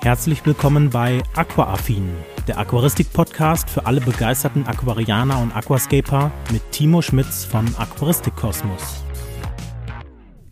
Herzlich 0.00 0.46
willkommen 0.46 0.90
bei 0.90 1.20
Aquaaffin, 1.34 2.08
der 2.46 2.56
Aquaristik-Podcast 2.58 3.68
für 3.68 3.84
alle 3.84 4.00
begeisterten 4.00 4.64
Aquarianer 4.64 5.40
und 5.42 5.54
Aquascaper 5.54 6.30
mit 6.52 6.62
Timo 6.70 7.02
Schmitz 7.02 7.44
von 7.44 7.66
Aquaristik 7.76 8.36
Kosmos. 8.36 9.02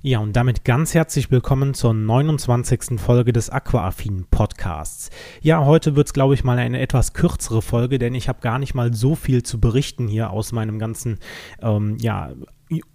Ja, 0.03 0.19
und 0.19 0.35
damit 0.35 0.64
ganz 0.64 0.94
herzlich 0.94 1.30
willkommen 1.30 1.74
zur 1.74 1.94
29. 1.94 3.01
Folge 3.01 3.32
des 3.32 3.48
Aquaaffin 3.48 4.26
Podcasts. 4.30 5.10
Ja, 5.42 5.65
heute 5.65 5.94
wird 5.94 6.08
es, 6.08 6.13
glaube 6.13 6.35
ich, 6.35 6.42
mal 6.42 6.58
eine 6.58 6.81
etwas 6.81 7.13
kürzere 7.13 7.63
Folge, 7.63 8.01
denn 8.01 8.15
ich 8.15 8.28
habe 8.28 8.40
gar 8.40 8.58
nicht 8.58 8.74
mal 8.74 8.94
so 8.94 9.15
viel 9.15 9.44
zu 9.44 9.60
berichten 9.60 10.08
hier 10.08 10.31
aus 10.31 10.51
meinem 10.51 10.81
ganzen 10.81 11.19
ähm, 11.63 11.97
ja, 12.01 12.33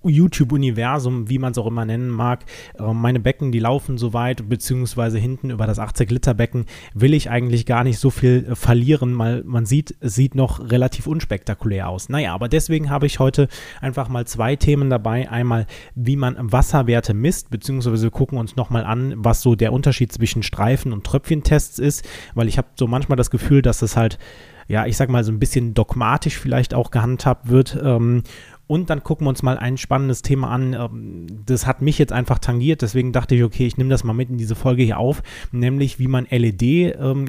YouTube-Universum, 0.04 1.30
wie 1.30 1.40
man 1.40 1.52
es 1.52 1.58
auch 1.58 1.68
immer 1.68 1.86
nennen 1.86 2.10
mag. 2.10 2.44
Äh, 2.78 2.94
meine 2.94 3.20
Becken, 3.20 3.52
die 3.52 3.60
laufen 3.60 3.98
so 3.98 4.14
weit, 4.14 4.50
beziehungsweise 4.50 5.18
hinten 5.18 5.50
über 5.50 5.66
das 5.66 5.80
80-Liter-Becken 5.80 6.66
will 6.94 7.14
ich 7.14 7.30
eigentlich 7.30 7.66
gar 7.66 7.84
nicht 7.84 7.98
so 7.98 8.10
viel 8.10 8.48
äh, 8.50 8.56
verlieren, 8.56 9.18
weil 9.18 9.44
man 9.46 9.66
sieht, 9.66 9.96
es 10.02 10.16
sieht 10.16 10.36
noch 10.36 10.72
relativ 10.72 11.08
unspektakulär 11.08 11.88
aus. 11.88 12.10
Naja, 12.10 12.34
aber 12.34 12.50
deswegen 12.50 12.90
habe 12.90 13.06
ich 13.06 13.20
heute 13.20 13.48
einfach 13.80 14.10
mal 14.10 14.28
zwei 14.28 14.56
Themen 14.56 14.90
dabei. 14.90 15.30
Einmal, 15.30 15.68
wie 15.96 16.18
man 16.18 16.36
Wasserwerte 16.52 17.14
misst, 17.14 17.50
beziehungsweise 17.50 18.04
wir 18.04 18.12
gucken 18.12 18.38
uns 18.38 18.56
nochmal 18.58 18.84
an, 18.84 19.14
was 19.18 19.42
so 19.42 19.56
der 19.56 19.72
Unterschied 19.72 20.12
zwischen 20.12 20.44
Streifen- 20.44 20.92
und 20.92 21.06
Tröpfchentests 21.06 21.80
ist, 21.80 22.06
weil 22.36 22.48
ich 22.50 22.58
habe 22.58 22.68
so 22.76 22.88
manchmal 22.88 23.16
das 23.16 23.32
Gefühl, 23.32 23.62
dass 23.62 23.82
es 23.82 23.96
halt 23.96 24.18
ja, 24.68 24.86
ich 24.86 24.96
sag 24.96 25.10
mal, 25.10 25.24
so 25.24 25.34
ein 25.34 25.40
bisschen 25.40 25.74
dogmatisch 25.74 26.38
vielleicht 26.38 26.74
auch 26.74 26.92
gehandhabt 26.92 27.50
wird. 27.50 27.78
Ähm, 27.84 28.24
und 28.72 28.90
dann 28.90 29.04
gucken 29.04 29.26
wir 29.26 29.30
uns 29.32 29.44
mal 29.44 29.58
ein 29.58 29.76
spannendes 29.76 30.22
Thema 30.22 30.50
an. 30.50 30.72
Ähm, 30.72 31.28
das 31.46 31.68
hat 31.68 31.82
mich 31.82 32.00
jetzt 32.00 32.14
einfach 32.14 32.40
tangiert, 32.40 32.82
deswegen 32.82 33.12
dachte 33.12 33.36
ich, 33.36 33.44
okay, 33.44 33.68
ich 33.68 33.76
nehme 33.76 33.90
das 33.90 34.06
mal 34.06 34.14
mit 34.14 34.30
in 34.30 34.38
diese 34.38 34.56
Folge 34.56 34.84
hier 34.84 34.98
auf, 34.98 35.24
nämlich 35.52 36.00
wie 36.00 36.08
man 36.08 36.26
LED-Lampen, 36.30 37.28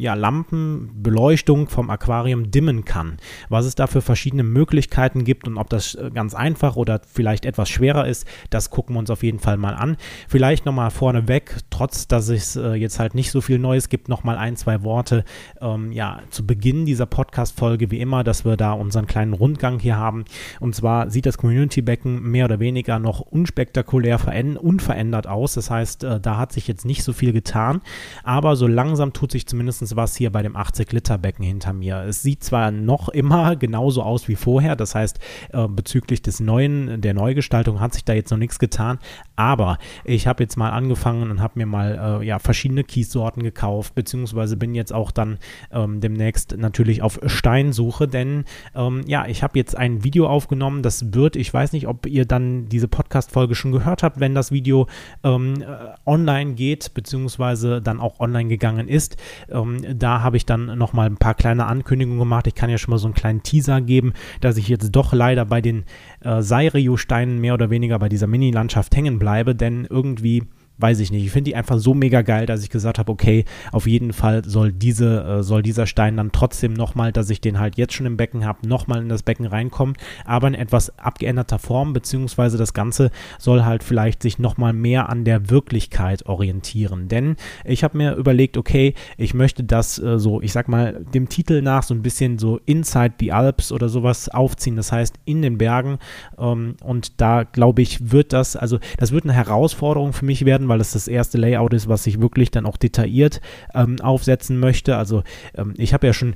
ja, 0.84 0.92
Beleuchtung 0.94 1.68
vom 1.68 1.90
Aquarium 1.90 2.52
dimmen 2.52 2.84
kann. 2.84 3.16
Was 3.48 3.66
es 3.66 3.74
da 3.74 3.88
für 3.88 4.02
verschiedene 4.02 4.44
Möglichkeiten 4.44 5.24
gibt 5.24 5.48
und 5.48 5.58
ob 5.58 5.68
das 5.68 5.96
äh, 5.96 6.12
ganz 6.14 6.36
einfach 6.36 6.76
oder 6.76 7.00
vielleicht 7.12 7.44
etwas 7.44 7.68
schwerer 7.68 8.06
ist, 8.06 8.24
das 8.50 8.70
gucken 8.70 8.94
wir 8.94 9.00
uns 9.00 9.10
auf 9.10 9.24
jeden 9.24 9.40
Fall 9.40 9.56
mal 9.56 9.74
an. 9.74 9.96
Vielleicht 10.28 10.64
nochmal 10.64 10.92
vorneweg, 10.92 11.56
trotz 11.70 12.06
dass 12.06 12.28
es 12.28 12.54
äh, 12.54 12.74
jetzt 12.74 13.00
halt 13.00 13.16
nicht 13.16 13.32
so 13.32 13.40
viel 13.40 13.58
Neues 13.58 13.88
gibt, 13.88 14.08
nochmal 14.08 14.36
ein, 14.36 14.54
zwei 14.54 14.84
Worte 14.84 15.24
ähm, 15.60 15.90
ja, 15.90 16.20
zu 16.30 16.46
Beginn 16.46 16.86
dieser 16.86 17.06
Podcast-Folge, 17.06 17.90
wie 17.90 17.98
immer, 17.98 18.22
dass 18.22 18.44
wir 18.44 18.56
da 18.56 18.74
unseren 18.74 19.08
kleinen 19.08 19.32
Rundgang 19.32 19.80
hier 19.80 19.96
haben. 19.96 20.24
Und 20.60 20.76
zwar 20.76 21.10
sieht 21.10 21.26
das 21.26 21.31
das 21.32 21.38
Community-Becken 21.38 22.22
mehr 22.22 22.44
oder 22.44 22.60
weniger 22.60 22.98
noch 22.98 23.20
unspektakulär 23.20 24.20
unverändert 24.60 25.26
aus. 25.26 25.54
Das 25.54 25.70
heißt, 25.70 26.04
äh, 26.04 26.20
da 26.20 26.36
hat 26.36 26.52
sich 26.52 26.68
jetzt 26.68 26.84
nicht 26.84 27.02
so 27.02 27.12
viel 27.12 27.32
getan, 27.32 27.80
aber 28.22 28.54
so 28.56 28.66
langsam 28.66 29.12
tut 29.12 29.32
sich 29.32 29.46
zumindest 29.46 29.96
was 29.96 30.14
hier 30.16 30.30
bei 30.30 30.42
dem 30.42 30.56
80-Liter-Becken 30.56 31.44
hinter 31.44 31.72
mir. 31.72 32.04
Es 32.06 32.22
sieht 32.22 32.44
zwar 32.44 32.70
noch 32.70 33.08
immer 33.08 33.56
genauso 33.56 34.02
aus 34.02 34.28
wie 34.28 34.36
vorher, 34.36 34.76
das 34.76 34.94
heißt, 34.94 35.18
äh, 35.52 35.66
bezüglich 35.68 36.20
des 36.20 36.40
neuen, 36.40 37.00
der 37.00 37.14
Neugestaltung 37.14 37.80
hat 37.80 37.94
sich 37.94 38.04
da 38.04 38.12
jetzt 38.12 38.30
noch 38.30 38.38
nichts 38.38 38.58
getan, 38.58 38.98
aber 39.34 39.78
ich 40.04 40.26
habe 40.26 40.42
jetzt 40.42 40.56
mal 40.56 40.70
angefangen 40.70 41.30
und 41.30 41.40
habe 41.40 41.58
mir 41.58 41.66
mal 41.66 42.20
äh, 42.20 42.26
ja, 42.26 42.38
verschiedene 42.38 42.84
Kiessorten 42.84 43.42
gekauft, 43.42 43.94
beziehungsweise 43.94 44.56
bin 44.56 44.74
jetzt 44.74 44.92
auch 44.92 45.10
dann 45.10 45.38
ähm, 45.72 46.00
demnächst 46.00 46.56
natürlich 46.58 47.00
auf 47.02 47.18
Steinsuche, 47.24 48.06
denn 48.06 48.44
ähm, 48.74 49.02
ja, 49.06 49.26
ich 49.26 49.42
habe 49.42 49.58
jetzt 49.58 49.76
ein 49.76 50.04
Video 50.04 50.26
aufgenommen, 50.28 50.82
das 50.82 51.14
wird, 51.14 51.21
ich 51.30 51.52
weiß 51.52 51.72
nicht, 51.72 51.86
ob 51.86 52.06
ihr 52.06 52.24
dann 52.24 52.68
diese 52.68 52.88
Podcast-Folge 52.88 53.54
schon 53.54 53.72
gehört 53.72 54.02
habt, 54.02 54.20
wenn 54.20 54.34
das 54.34 54.52
Video 54.52 54.86
ähm, 55.24 55.62
äh, 55.62 55.66
online 56.06 56.54
geht, 56.54 56.94
beziehungsweise 56.94 57.80
dann 57.80 58.00
auch 58.00 58.20
online 58.20 58.48
gegangen 58.48 58.88
ist. 58.88 59.16
Ähm, 59.50 59.78
da 59.98 60.22
habe 60.22 60.36
ich 60.36 60.46
dann 60.46 60.78
nochmal 60.78 61.06
ein 61.06 61.16
paar 61.16 61.34
kleine 61.34 61.66
Ankündigungen 61.66 62.18
gemacht. 62.18 62.46
Ich 62.46 62.54
kann 62.54 62.70
ja 62.70 62.78
schon 62.78 62.92
mal 62.92 62.98
so 62.98 63.06
einen 63.06 63.14
kleinen 63.14 63.42
Teaser 63.42 63.80
geben, 63.80 64.12
dass 64.40 64.56
ich 64.56 64.68
jetzt 64.68 64.90
doch 64.92 65.12
leider 65.12 65.44
bei 65.44 65.60
den 65.60 65.84
äh, 66.20 66.42
Seirio-Steinen 66.42 67.40
mehr 67.40 67.54
oder 67.54 67.70
weniger 67.70 67.98
bei 67.98 68.08
dieser 68.08 68.26
Mini-Landschaft 68.26 68.94
hängen 68.96 69.18
bleibe, 69.18 69.54
denn 69.54 69.86
irgendwie 69.88 70.44
weiß 70.82 70.98
ich 71.00 71.10
nicht. 71.12 71.24
Ich 71.24 71.30
finde 71.30 71.50
die 71.50 71.56
einfach 71.56 71.78
so 71.78 71.94
mega 71.94 72.22
geil, 72.22 72.46
dass 72.46 72.62
ich 72.62 72.70
gesagt 72.70 72.98
habe, 72.98 73.10
okay, 73.10 73.44
auf 73.70 73.86
jeden 73.86 74.12
Fall 74.12 74.44
soll 74.44 74.72
diese, 74.72 75.22
äh, 75.22 75.42
soll 75.42 75.62
dieser 75.62 75.86
Stein 75.86 76.16
dann 76.16 76.32
trotzdem 76.32 76.72
nochmal, 76.72 77.12
dass 77.12 77.30
ich 77.30 77.40
den 77.40 77.58
halt 77.58 77.76
jetzt 77.76 77.94
schon 77.94 78.06
im 78.06 78.16
Becken 78.16 78.44
habe, 78.44 78.66
nochmal 78.66 79.00
in 79.00 79.08
das 79.08 79.22
Becken 79.22 79.46
reinkommen, 79.46 79.96
aber 80.24 80.48
in 80.48 80.54
etwas 80.54 80.98
abgeänderter 80.98 81.58
Form, 81.58 81.92
beziehungsweise 81.92 82.58
das 82.58 82.74
Ganze 82.74 83.10
soll 83.38 83.64
halt 83.64 83.84
vielleicht 83.84 84.22
sich 84.22 84.38
nochmal 84.38 84.72
mehr 84.72 85.08
an 85.08 85.24
der 85.24 85.50
Wirklichkeit 85.50 86.26
orientieren. 86.26 87.08
Denn 87.08 87.36
ich 87.64 87.84
habe 87.84 87.96
mir 87.96 88.14
überlegt, 88.16 88.56
okay, 88.56 88.94
ich 89.16 89.34
möchte 89.34 89.64
das 89.64 89.98
äh, 89.98 90.18
so, 90.18 90.40
ich 90.42 90.52
sag 90.52 90.68
mal, 90.68 91.04
dem 91.14 91.28
Titel 91.28 91.62
nach 91.62 91.82
so 91.82 91.94
ein 91.94 92.02
bisschen 92.02 92.38
so 92.38 92.60
Inside 92.66 93.14
the 93.20 93.32
Alps 93.32 93.70
oder 93.70 93.88
sowas 93.88 94.28
aufziehen, 94.28 94.76
das 94.76 94.90
heißt 94.90 95.16
in 95.24 95.42
den 95.42 95.58
Bergen. 95.58 95.98
Ähm, 96.38 96.76
und 96.82 97.20
da 97.20 97.44
glaube 97.44 97.82
ich, 97.82 98.10
wird 98.10 98.32
das, 98.32 98.56
also 98.56 98.78
das 98.98 99.12
wird 99.12 99.24
eine 99.24 99.32
Herausforderung 99.32 100.12
für 100.12 100.24
mich 100.24 100.44
werden, 100.44 100.68
weil 100.72 100.80
es 100.80 100.92
das 100.92 101.06
erste 101.06 101.36
Layout 101.36 101.74
ist, 101.74 101.86
was 101.86 102.06
ich 102.06 102.18
wirklich 102.18 102.50
dann 102.50 102.64
auch 102.64 102.78
detailliert 102.78 103.42
ähm, 103.74 104.00
aufsetzen 104.00 104.58
möchte. 104.58 104.96
Also 104.96 105.22
ähm, 105.54 105.74
ich 105.76 105.92
habe 105.92 106.06
ja 106.06 106.14
schon, 106.14 106.34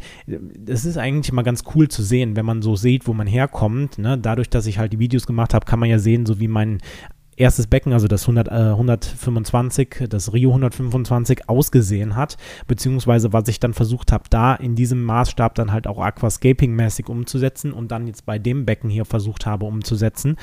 es 0.67 0.85
ist 0.85 0.99
eigentlich 0.99 1.33
mal 1.33 1.41
ganz 1.41 1.65
cool 1.75 1.89
zu 1.89 2.03
sehen, 2.03 2.37
wenn 2.37 2.45
man 2.45 2.61
so 2.61 2.77
sieht, 2.77 3.07
wo 3.07 3.15
man 3.15 3.27
herkommt. 3.27 3.97
Ne? 3.97 4.19
Dadurch, 4.19 4.51
dass 4.51 4.67
ich 4.67 4.79
halt 4.79 4.93
die 4.93 4.99
Videos 4.99 5.27
gemacht 5.27 5.55
habe, 5.55 5.65
kann 5.65 5.79
man 5.79 5.89
ja 5.89 5.99
sehen, 5.99 6.27
so 6.27 6.39
wie 6.39 6.49
mein 6.49 6.83
erstes 7.37 7.67
Becken, 7.67 7.93
also 7.93 8.09
das 8.09 8.23
100, 8.23 8.49
äh, 8.49 8.51
125, 8.51 10.07
das 10.09 10.33
Rio 10.33 10.51
125 10.51 11.49
ausgesehen 11.49 12.17
hat, 12.17 12.37
beziehungsweise 12.67 13.33
was 13.33 13.49
ich 13.49 13.61
dann 13.61 13.75
versucht 13.75 14.13
habe, 14.13 14.25
da 14.31 14.55
in 14.55 14.75
diesem 14.75 15.05
Maßstab 15.05 15.55
dann 15.55 15.73
halt 15.73 15.87
auch 15.87 15.99
Aquascaping-mäßig 15.99 17.09
umzusetzen 17.09 17.73
und 17.73 17.91
dann 17.91 18.07
jetzt 18.07 18.27
bei 18.27 18.39
dem 18.39 18.65
Becken 18.65 18.91
hier 18.91 19.05
versucht 19.05 19.47
habe 19.47 19.67
umzusetzen. 19.67 20.37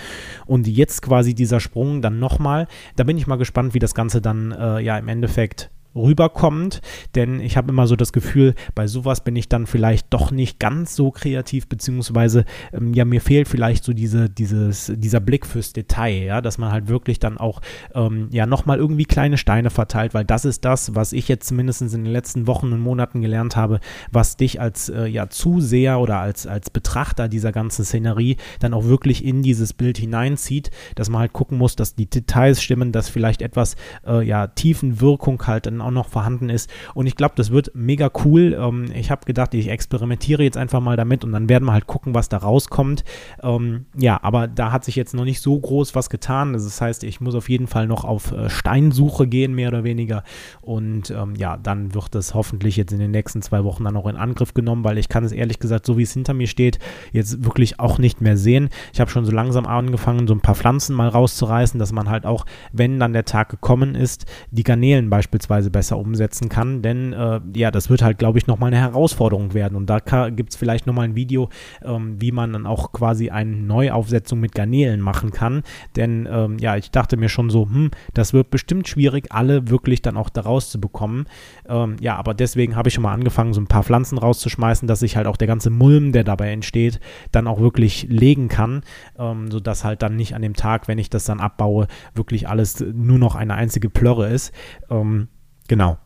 Und 0.46 0.68
jetzt 0.68 1.02
quasi 1.02 1.34
dieser 1.34 1.60
Sprung 1.60 2.02
dann 2.02 2.20
nochmal, 2.20 2.68
da 2.96 3.04
bin 3.04 3.18
ich 3.18 3.28
mal 3.28 3.38
gespannt, 3.38 3.74
wie 3.74 3.80
das 3.80 3.96
Ganze 3.96 4.22
dann 4.22 4.52
äh, 4.52 4.80
ja 4.80 4.98
im 4.98 5.08
Endeffekt 5.08 5.72
rüberkommt, 5.96 6.82
denn 7.16 7.40
ich 7.40 7.58
habe 7.58 7.72
immer 7.72 7.88
so 7.88 7.96
das 7.96 8.14
Gefühl, 8.14 8.56
bei 8.76 8.88
sowas 8.88 9.24
bin 9.24 9.36
ich 9.36 9.50
dann 9.50 9.68
vielleicht 9.68 10.14
doch 10.14 10.32
nicht 10.32 10.60
ganz 10.60 10.96
so 10.96 11.12
kreativ, 11.12 11.68
beziehungsweise 11.68 12.46
ähm, 12.72 12.94
ja, 12.94 13.06
mir 13.06 13.22
fehlt 13.22 13.48
vielleicht 13.48 13.84
so 13.84 13.94
diese, 13.94 14.30
dieses, 14.30 14.92
dieser 14.96 15.20
Blick 15.20 15.46
fürs 15.46 15.74
Detail, 15.74 16.24
ja, 16.24 16.42
dass 16.42 16.58
man 16.58 16.72
halt 16.72 16.88
wirklich 16.88 17.20
dann 17.20 17.38
auch 17.38 17.62
ähm, 17.94 18.28
ja 18.32 18.46
nochmal 18.46 18.78
irgendwie 18.78 19.06
kleine 19.06 19.38
Steine 19.38 19.70
verteilt, 19.70 20.14
weil 20.14 20.26
das 20.26 20.46
ist 20.46 20.66
das, 20.66 20.96
was 20.96 21.14
ich 21.14 21.28
jetzt 21.28 21.48
zumindest 21.48 21.82
in 21.82 21.90
den 21.90 22.06
letzten 22.06 22.48
Wochen 22.48 22.74
und 22.74 22.80
Monaten 22.80 23.22
gelernt 23.22 23.56
habe, 23.56 23.80
was 24.12 24.38
dich 24.38 24.60
als 24.60 24.90
äh, 24.90 25.06
ja 25.06 25.30
Zuseher 25.30 26.00
oder 26.00 26.20
als, 26.20 26.48
als 26.48 26.70
Betrachter 26.70 27.28
dieser 27.28 27.52
ganzen 27.52 27.86
Szenerie 27.86 28.38
dann 28.60 28.74
auch 28.74 28.86
wirklich 28.86 29.24
in 29.24 29.44
dieses 29.44 29.74
Bild 29.74 29.98
hineinzieht, 29.98 30.72
dass 30.96 31.10
man 31.10 31.22
halt 31.22 31.34
gucken 31.34 31.58
muss, 31.58 31.76
dass 31.76 31.96
die 31.96 32.10
Details 32.10 32.62
stimmen, 32.62 32.92
dass 32.92 33.10
vielleicht 33.10 33.42
etwas 33.42 33.76
äh, 34.06 34.26
ja 34.26 34.48
Tiefenwirkung 34.48 35.46
halt 35.46 35.66
dann 35.66 35.82
auch 35.84 35.92
noch 35.92 36.08
vorhanden 36.08 36.50
ist. 36.50 36.70
Und 36.94 37.08
ich 37.08 37.16
glaube, 37.16 37.34
das 37.36 37.52
wird 37.52 37.72
mega 37.74 38.10
cool. 38.26 38.58
Ähm, 38.60 38.86
ich 38.94 39.12
habe 39.12 39.26
gedacht, 39.26 39.54
ich 39.54 39.70
experimentiere 39.70 40.44
jetzt 40.44 40.58
einfach 40.58 40.82
mal 40.82 40.98
damit 40.98 41.24
und 41.24 41.32
dann 41.32 41.50
werden 41.50 41.66
wir 41.66 41.74
halt 41.74 41.88
gucken, 41.88 42.14
was 42.14 42.30
da 42.30 42.38
rauskommt. 42.38 43.04
Ähm, 43.42 43.86
ja, 43.98 44.20
aber 44.24 44.48
da 44.48 44.72
hat 44.72 44.86
sich 44.86 44.96
jetzt 44.96 45.14
noch 45.14 45.26
nicht 45.26 45.42
so 45.42 45.60
groß 45.60 45.96
was 45.96 46.10
getan. 46.10 46.54
Das 46.54 46.82
heißt, 46.82 47.04
ich 47.04 47.22
muss 47.22 47.36
auf 47.36 47.50
jeden 47.50 47.68
Fall 47.68 47.88
noch 47.88 48.04
auf 48.04 48.32
äh, 48.32 48.50
Steinsuche 48.50 49.28
gehen, 49.28 49.54
mehr 49.54 49.70
oder 49.70 49.84
weniger. 49.84 50.24
Und 50.62 51.12
ähm, 51.12 51.36
ja, 51.36 51.58
dann 51.58 51.94
wird 51.94 52.16
das 52.16 52.34
hoffentlich 52.34 52.78
jetzt 52.78 52.94
in 52.94 53.00
den 53.00 53.12
nächsten 53.12 53.42
zwei 53.42 53.64
Wochen 53.64 53.84
dann 53.84 53.98
auch 53.98 54.08
in 54.08 54.16
Angriff 54.16 54.54
genommen, 54.54 54.84
weil 54.84 54.98
ich 54.98 55.10
kann 55.10 55.24
es 55.24 55.32
ehrlich 55.32 55.60
gesagt, 55.60 55.86
so 55.86 55.98
wie 55.98 56.04
es 56.04 56.14
hinter 56.14 56.34
mir 56.34 56.48
steht, 56.48 56.80
jetzt 57.12 57.44
wirklich 57.44 57.80
auch 57.80 57.98
nicht 57.98 58.22
mehr 58.22 58.38
sehen. 58.38 58.70
Ich 58.94 59.00
habe 59.00 59.12
schon 59.12 59.26
so 59.26 59.32
langsam 59.32 59.66
angefangen, 59.66 60.28
so 60.28 60.34
ein 60.34 60.42
paar 60.42 60.56
Pflanzen 60.56 60.96
mal 60.96 61.08
rauszureißen, 61.08 61.80
dass 61.80 61.92
man 61.92 62.10
halt 62.10 62.26
auch, 62.26 62.46
wenn 62.72 63.00
dann 63.00 63.14
der 63.14 63.26
Tag 63.26 63.50
gekommen 63.50 63.96
ist, 63.96 64.26
die 64.52 64.64
Garnelen 64.64 65.10
beispielsweise 65.10 65.70
besser 65.74 65.98
umsetzen 65.98 66.48
kann, 66.48 66.82
denn 66.82 67.12
äh, 67.12 67.42
ja, 67.54 67.70
das 67.70 67.90
wird 67.90 68.02
halt, 68.02 68.18
glaube 68.18 68.38
ich, 68.38 68.48
nochmal 68.48 68.68
eine 68.68 68.80
Herausforderung 68.80 69.54
werden. 69.54 69.76
Und 69.76 69.90
da 69.90 70.00
gibt 70.30 70.52
es 70.52 70.56
vielleicht 70.56 70.88
nochmal 70.88 71.06
ein 71.06 71.16
Video, 71.16 71.50
ähm, 71.84 72.16
wie 72.22 72.32
man 72.32 72.54
dann 72.54 72.66
auch 72.66 72.94
quasi 72.94 73.30
eine 73.30 73.52
Neuaufsetzung 73.52 74.40
mit 74.40 74.56
Garnelen 74.56 75.02
machen 75.02 75.32
kann, 75.32 75.64
denn 75.98 76.30
ähm, 76.32 76.58
ja, 76.60 76.78
ich 76.78 76.92
dachte 76.92 77.18
mir 77.18 77.28
schon 77.28 77.50
so, 77.50 77.66
hm, 77.66 77.92
das 78.14 78.32
wird 78.32 78.50
bestimmt 78.50 78.88
schwierig, 78.88 79.34
alle 79.34 79.70
wirklich 79.70 80.02
dann 80.02 80.16
auch 80.16 80.30
daraus 80.30 80.70
zu 80.70 80.80
bekommen, 80.80 81.26
ähm, 81.68 81.98
ja, 82.00 82.16
aber 82.16 82.34
deswegen 82.34 82.78
habe 82.78 82.88
ich 82.88 82.94
schon 82.94 83.04
mal 83.04 83.14
angefangen, 83.14 83.54
so 83.54 83.60
ein 83.60 83.68
paar 83.68 83.84
Pflanzen 83.84 84.18
rauszuschmeißen, 84.18 84.88
dass 84.88 85.02
ich 85.02 85.18
halt 85.18 85.28
auch 85.28 85.38
der 85.38 85.48
ganze 85.48 85.70
Mulm, 85.70 86.14
der 86.14 86.24
dabei 86.24 86.52
entsteht, 86.52 87.00
dann 87.32 87.48
auch 87.48 87.60
wirklich 87.60 88.08
legen 88.10 88.48
kann, 88.48 88.82
ähm, 89.18 89.52
sodass 89.52 89.84
halt 89.84 90.02
dann 90.02 90.16
nicht 90.16 90.36
an 90.36 90.42
dem 90.42 90.54
Tag, 90.56 90.88
wenn 90.88 91.00
ich 91.00 91.10
das 91.10 91.26
dann 91.26 91.40
abbaue, 91.40 91.88
wirklich 92.14 92.48
alles 92.48 92.80
nur 92.80 93.18
noch 93.18 93.36
eine 93.36 93.56
einzige 93.56 93.90
Plörre 93.90 94.30
ist. 94.30 94.54
Ähm, 94.90 95.28
Genau. 95.68 95.98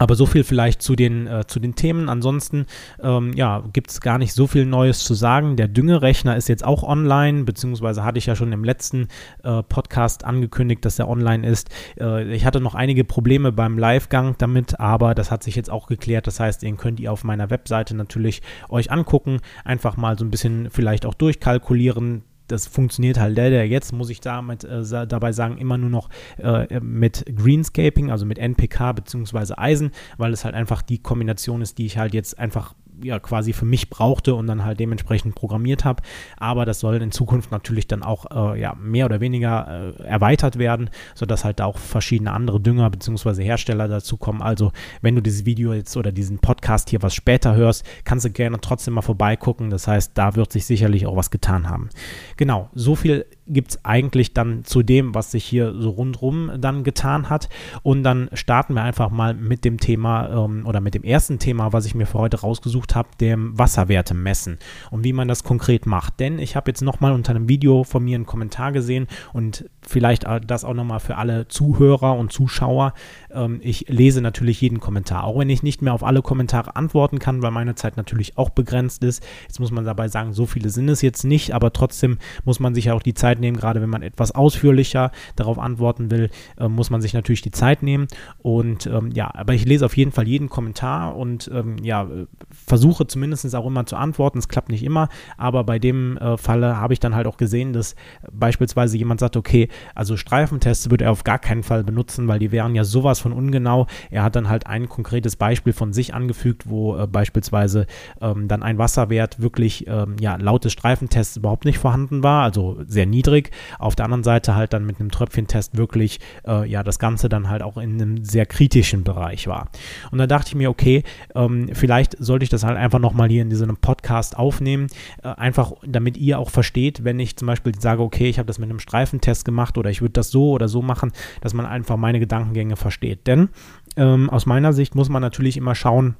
Aber 0.00 0.14
so 0.14 0.24
viel 0.24 0.44
vielleicht 0.44 0.80
zu 0.80 0.96
den, 0.96 1.26
äh, 1.26 1.46
zu 1.46 1.60
den 1.60 1.74
Themen. 1.74 2.08
Ansonsten 2.08 2.64
ähm, 3.02 3.34
ja, 3.34 3.62
gibt 3.74 3.90
es 3.90 4.00
gar 4.00 4.16
nicht 4.16 4.32
so 4.32 4.46
viel 4.46 4.64
Neues 4.64 5.00
zu 5.04 5.12
sagen. 5.12 5.56
Der 5.56 5.68
Düngerechner 5.68 6.36
ist 6.36 6.48
jetzt 6.48 6.64
auch 6.64 6.82
online, 6.82 7.44
beziehungsweise 7.44 8.02
hatte 8.02 8.16
ich 8.16 8.24
ja 8.24 8.34
schon 8.34 8.50
im 8.52 8.64
letzten 8.64 9.08
äh, 9.44 9.62
Podcast 9.62 10.24
angekündigt, 10.24 10.86
dass 10.86 10.98
er 10.98 11.06
online 11.06 11.46
ist. 11.46 11.68
Äh, 12.00 12.32
ich 12.32 12.46
hatte 12.46 12.62
noch 12.62 12.74
einige 12.74 13.04
Probleme 13.04 13.52
beim 13.52 13.76
Livegang 13.76 14.36
damit, 14.38 14.80
aber 14.80 15.14
das 15.14 15.30
hat 15.30 15.42
sich 15.42 15.54
jetzt 15.54 15.70
auch 15.70 15.86
geklärt. 15.86 16.26
Das 16.26 16.40
heißt, 16.40 16.62
den 16.62 16.78
könnt 16.78 16.98
ihr 16.98 17.12
auf 17.12 17.22
meiner 17.22 17.50
Webseite 17.50 17.94
natürlich 17.94 18.40
euch 18.70 18.90
angucken. 18.90 19.40
Einfach 19.66 19.98
mal 19.98 20.18
so 20.18 20.24
ein 20.24 20.30
bisschen 20.30 20.70
vielleicht 20.70 21.04
auch 21.04 21.14
durchkalkulieren, 21.14 22.22
das 22.50 22.66
funktioniert 22.66 23.18
halt 23.18 23.36
leider 23.36 23.62
jetzt, 23.64 23.92
muss 23.92 24.10
ich 24.10 24.20
damit, 24.20 24.64
äh, 24.64 25.06
dabei 25.06 25.32
sagen, 25.32 25.58
immer 25.58 25.78
nur 25.78 25.90
noch 25.90 26.08
äh, 26.38 26.80
mit 26.80 27.24
Greenscaping, 27.36 28.10
also 28.10 28.26
mit 28.26 28.38
NPK 28.38 28.92
bzw. 28.92 29.54
Eisen, 29.56 29.90
weil 30.18 30.32
es 30.32 30.44
halt 30.44 30.54
einfach 30.54 30.82
die 30.82 30.98
Kombination 30.98 31.62
ist, 31.62 31.78
die 31.78 31.86
ich 31.86 31.98
halt 31.98 32.14
jetzt 32.14 32.38
einfach 32.38 32.74
ja 33.02 33.18
quasi 33.18 33.52
für 33.52 33.64
mich 33.64 33.90
brauchte 33.90 34.34
und 34.34 34.46
dann 34.46 34.64
halt 34.64 34.80
dementsprechend 34.80 35.34
programmiert 35.34 35.84
habe. 35.84 36.02
Aber 36.36 36.64
das 36.64 36.80
soll 36.80 36.96
in 36.96 37.12
Zukunft 37.12 37.50
natürlich 37.50 37.86
dann 37.86 38.02
auch 38.02 38.54
äh, 38.54 38.60
ja, 38.60 38.74
mehr 38.74 39.06
oder 39.06 39.20
weniger 39.20 39.94
äh, 39.98 40.02
erweitert 40.02 40.58
werden, 40.58 40.90
sodass 41.14 41.44
halt 41.44 41.60
auch 41.60 41.78
verschiedene 41.78 42.32
andere 42.32 42.60
Dünger 42.60 42.90
bzw. 42.90 43.42
Hersteller 43.42 43.88
dazu 43.88 44.16
kommen. 44.16 44.42
Also 44.42 44.72
wenn 45.02 45.14
du 45.14 45.22
dieses 45.22 45.44
Video 45.44 45.72
jetzt 45.72 45.96
oder 45.96 46.12
diesen 46.12 46.38
Podcast 46.38 46.90
hier 46.90 47.02
was 47.02 47.14
später 47.14 47.54
hörst, 47.54 47.84
kannst 48.04 48.24
du 48.24 48.30
gerne 48.30 48.60
trotzdem 48.60 48.94
mal 48.94 49.02
vorbeigucken. 49.02 49.70
Das 49.70 49.86
heißt, 49.86 50.12
da 50.14 50.36
wird 50.36 50.52
sich 50.52 50.66
sicherlich 50.66 51.06
auch 51.06 51.16
was 51.16 51.30
getan 51.30 51.68
haben. 51.68 51.90
Genau, 52.36 52.70
so 52.74 52.94
viel 52.94 53.26
gibt 53.52 53.70
es 53.72 53.84
eigentlich 53.84 54.32
dann 54.32 54.64
zu 54.64 54.82
dem, 54.82 55.14
was 55.14 55.30
sich 55.30 55.44
hier 55.44 55.74
so 55.74 55.90
rundrum 55.90 56.50
dann 56.58 56.84
getan 56.84 57.28
hat. 57.28 57.48
Und 57.82 58.02
dann 58.02 58.30
starten 58.32 58.74
wir 58.74 58.82
einfach 58.82 59.10
mal 59.10 59.34
mit 59.34 59.64
dem 59.64 59.78
Thema 59.78 60.44
ähm, 60.44 60.66
oder 60.66 60.80
mit 60.80 60.94
dem 60.94 61.04
ersten 61.04 61.38
Thema, 61.38 61.72
was 61.72 61.86
ich 61.86 61.94
mir 61.94 62.06
für 62.06 62.18
heute 62.18 62.40
rausgesucht 62.40 62.94
habe, 62.94 63.08
dem 63.20 63.58
Wasserwerte 63.58 64.14
messen 64.14 64.58
und 64.90 65.04
wie 65.04 65.12
man 65.12 65.28
das 65.28 65.44
konkret 65.44 65.86
macht. 65.86 66.20
Denn 66.20 66.38
ich 66.38 66.56
habe 66.56 66.70
jetzt 66.70 66.82
nochmal 66.82 67.12
unter 67.12 67.30
einem 67.30 67.48
Video 67.48 67.84
von 67.84 68.04
mir 68.04 68.14
einen 68.14 68.26
Kommentar 68.26 68.72
gesehen 68.72 69.06
und 69.32 69.68
vielleicht 69.86 70.26
das 70.46 70.64
auch 70.64 70.74
nochmal 70.74 71.00
für 71.00 71.16
alle 71.16 71.48
Zuhörer 71.48 72.16
und 72.16 72.32
Zuschauer. 72.32 72.92
Ähm, 73.32 73.60
ich 73.62 73.88
lese 73.88 74.20
natürlich 74.20 74.60
jeden 74.60 74.80
Kommentar, 74.80 75.24
auch 75.24 75.38
wenn 75.38 75.50
ich 75.50 75.62
nicht 75.62 75.82
mehr 75.82 75.94
auf 75.94 76.04
alle 76.04 76.22
Kommentare 76.22 76.76
antworten 76.76 77.18
kann, 77.18 77.42
weil 77.42 77.50
meine 77.50 77.74
Zeit 77.74 77.96
natürlich 77.96 78.36
auch 78.36 78.50
begrenzt 78.50 79.02
ist. 79.04 79.24
Jetzt 79.46 79.60
muss 79.60 79.70
man 79.70 79.84
dabei 79.84 80.08
sagen, 80.08 80.32
so 80.32 80.46
viele 80.46 80.70
sind 80.70 80.88
es 80.88 81.02
jetzt 81.02 81.24
nicht, 81.24 81.54
aber 81.54 81.72
trotzdem 81.72 82.18
muss 82.44 82.60
man 82.60 82.74
sich 82.74 82.86
ja 82.86 82.94
auch 82.94 83.02
die 83.02 83.14
Zeit 83.14 83.40
nehmen, 83.40 83.56
gerade 83.56 83.80
wenn 83.80 83.90
man 83.90 84.02
etwas 84.02 84.32
ausführlicher 84.32 85.10
darauf 85.36 85.58
antworten 85.58 86.10
will, 86.10 86.30
äh, 86.58 86.68
muss 86.68 86.90
man 86.90 87.00
sich 87.00 87.14
natürlich 87.14 87.42
die 87.42 87.50
Zeit 87.50 87.82
nehmen. 87.82 88.06
Und 88.38 88.86
ähm, 88.86 89.10
ja, 89.12 89.30
aber 89.34 89.54
ich 89.54 89.64
lese 89.64 89.86
auf 89.86 89.96
jeden 89.96 90.12
Fall 90.12 90.28
jeden 90.28 90.48
Kommentar 90.48 91.16
und 91.16 91.50
ähm, 91.52 91.76
ja, 91.82 92.06
versuche 92.50 93.06
zumindest 93.06 93.54
auch 93.54 93.66
immer 93.66 93.86
zu 93.86 93.96
antworten. 93.96 94.38
Es 94.38 94.48
klappt 94.48 94.68
nicht 94.68 94.82
immer, 94.82 95.08
aber 95.38 95.64
bei 95.64 95.78
dem 95.78 96.18
äh, 96.18 96.36
Falle 96.36 96.76
habe 96.76 96.92
ich 96.92 97.00
dann 97.00 97.14
halt 97.14 97.26
auch 97.26 97.38
gesehen, 97.38 97.72
dass 97.72 97.94
beispielsweise 98.30 98.98
jemand 98.98 99.20
sagt, 99.20 99.36
okay, 99.36 99.69
also 99.94 100.16
Streifentests 100.16 100.90
würde 100.90 101.04
er 101.04 101.12
auf 101.12 101.24
gar 101.24 101.38
keinen 101.38 101.62
Fall 101.62 101.84
benutzen, 101.84 102.28
weil 102.28 102.38
die 102.38 102.52
wären 102.52 102.74
ja 102.74 102.84
sowas 102.84 103.20
von 103.20 103.32
ungenau. 103.32 103.86
Er 104.10 104.22
hat 104.22 104.36
dann 104.36 104.48
halt 104.48 104.66
ein 104.66 104.88
konkretes 104.88 105.36
Beispiel 105.36 105.72
von 105.72 105.92
sich 105.92 106.14
angefügt, 106.14 106.68
wo 106.68 106.96
äh, 106.96 107.06
beispielsweise 107.06 107.86
ähm, 108.20 108.48
dann 108.48 108.62
ein 108.62 108.78
Wasserwert 108.78 109.40
wirklich 109.40 109.86
ähm, 109.86 110.16
ja, 110.20 110.36
laut 110.36 110.64
des 110.64 110.72
Streifentests 110.72 111.36
überhaupt 111.36 111.64
nicht 111.64 111.78
vorhanden 111.78 112.22
war, 112.22 112.42
also 112.42 112.78
sehr 112.86 113.06
niedrig. 113.06 113.50
Auf 113.78 113.96
der 113.96 114.04
anderen 114.04 114.24
Seite 114.24 114.54
halt 114.54 114.72
dann 114.72 114.86
mit 114.86 115.00
einem 115.00 115.10
Tröpfchentest 115.10 115.76
wirklich 115.76 116.20
äh, 116.46 116.68
ja 116.68 116.82
das 116.82 116.98
Ganze 116.98 117.28
dann 117.28 117.48
halt 117.48 117.62
auch 117.62 117.76
in 117.76 118.00
einem 118.00 118.24
sehr 118.24 118.46
kritischen 118.46 119.04
Bereich 119.04 119.46
war. 119.46 119.68
Und 120.10 120.18
da 120.18 120.26
dachte 120.26 120.48
ich 120.48 120.54
mir, 120.54 120.70
okay, 120.70 121.02
ähm, 121.34 121.70
vielleicht 121.72 122.16
sollte 122.18 122.44
ich 122.44 122.50
das 122.50 122.64
halt 122.64 122.76
einfach 122.76 122.98
nochmal 122.98 123.28
hier 123.28 123.42
in 123.42 123.50
diesem 123.50 123.76
Podcast 123.76 124.36
aufnehmen, 124.36 124.88
äh, 125.22 125.28
einfach 125.28 125.72
damit 125.86 126.16
ihr 126.16 126.38
auch 126.38 126.50
versteht, 126.50 127.04
wenn 127.04 127.18
ich 127.18 127.36
zum 127.36 127.46
Beispiel 127.46 127.78
sage, 127.78 128.02
okay, 128.02 128.28
ich 128.28 128.38
habe 128.38 128.46
das 128.46 128.58
mit 128.58 128.70
einem 128.70 128.80
Streifentest 128.80 129.44
gemacht 129.44 129.59
oder 129.78 129.90
ich 129.90 130.00
würde 130.00 130.12
das 130.12 130.30
so 130.30 130.50
oder 130.50 130.68
so 130.68 130.82
machen, 130.82 131.12
dass 131.40 131.54
man 131.54 131.66
einfach 131.66 131.96
meine 131.96 132.20
Gedankengänge 132.20 132.76
versteht. 132.76 133.26
Denn 133.26 133.50
ähm, 133.96 134.30
aus 134.30 134.46
meiner 134.46 134.72
Sicht 134.72 134.94
muss 134.94 135.08
man 135.08 135.22
natürlich 135.22 135.56
immer 135.56 135.74
schauen, 135.74 136.16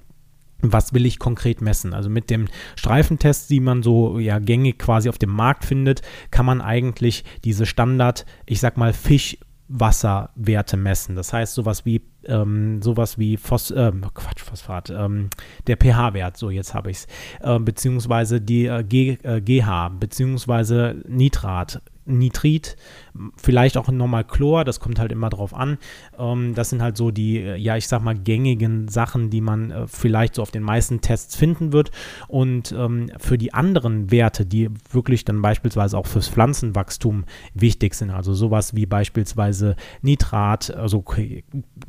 was 0.62 0.92
will 0.92 1.06
ich 1.06 1.18
konkret 1.18 1.60
messen? 1.60 1.94
Also 1.94 2.10
mit 2.10 2.30
dem 2.30 2.46
Streifentest, 2.76 3.50
die 3.50 3.60
man 3.60 3.82
so 3.82 4.18
ja 4.18 4.38
gängig 4.38 4.78
quasi 4.78 5.08
auf 5.08 5.18
dem 5.18 5.30
Markt 5.30 5.64
findet, 5.64 6.02
kann 6.30 6.46
man 6.46 6.60
eigentlich 6.60 7.24
diese 7.44 7.66
Standard, 7.66 8.26
ich 8.46 8.60
sag 8.60 8.76
mal 8.76 8.92
Fischwasserwerte 8.92 10.76
messen. 10.76 11.16
Das 11.16 11.32
heißt 11.32 11.54
sowas 11.54 11.84
wie 11.86 12.02
ähm, 12.26 12.82
sowas 12.82 13.18
wie 13.18 13.36
Phos 13.36 13.70
äh, 13.70 13.92
Quatsch, 14.14 14.42
Phosphat, 14.42 14.90
ähm, 14.90 15.30
der 15.66 15.76
pH-Wert, 15.76 16.36
so 16.36 16.50
jetzt 16.50 16.74
habe 16.74 16.90
ich 16.90 16.98
es, 16.98 17.06
äh, 17.40 17.58
beziehungsweise 17.58 18.40
die 18.42 18.66
äh, 18.66 18.84
G, 18.84 19.16
äh, 19.22 19.40
GH, 19.40 19.88
beziehungsweise 19.98 21.02
Nitrat, 21.08 21.80
Nitrit, 22.18 22.76
vielleicht 23.36 23.76
auch 23.76 23.88
nochmal 23.88 24.24
Chlor, 24.24 24.64
das 24.64 24.80
kommt 24.80 24.98
halt 24.98 25.12
immer 25.12 25.30
drauf 25.30 25.54
an. 25.54 25.78
Ähm, 26.18 26.54
das 26.54 26.70
sind 26.70 26.82
halt 26.82 26.96
so 26.96 27.10
die, 27.10 27.38
äh, 27.38 27.56
ja, 27.56 27.76
ich 27.76 27.88
sag 27.88 28.02
mal, 28.02 28.14
gängigen 28.14 28.88
Sachen, 28.88 29.30
die 29.30 29.40
man 29.40 29.70
äh, 29.70 29.86
vielleicht 29.86 30.34
so 30.34 30.42
auf 30.42 30.50
den 30.50 30.62
meisten 30.62 31.00
Tests 31.00 31.36
finden 31.36 31.72
wird. 31.72 31.90
Und 32.28 32.72
ähm, 32.72 33.10
für 33.18 33.38
die 33.38 33.52
anderen 33.52 34.10
Werte, 34.10 34.46
die 34.46 34.70
wirklich 34.90 35.24
dann 35.24 35.42
beispielsweise 35.42 35.96
auch 35.96 36.06
fürs 36.06 36.28
Pflanzenwachstum 36.28 37.24
wichtig 37.54 37.94
sind, 37.94 38.10
also 38.10 38.34
sowas 38.34 38.74
wie 38.74 38.86
beispielsweise 38.86 39.76
Nitrat, 40.02 40.74
also 40.74 41.04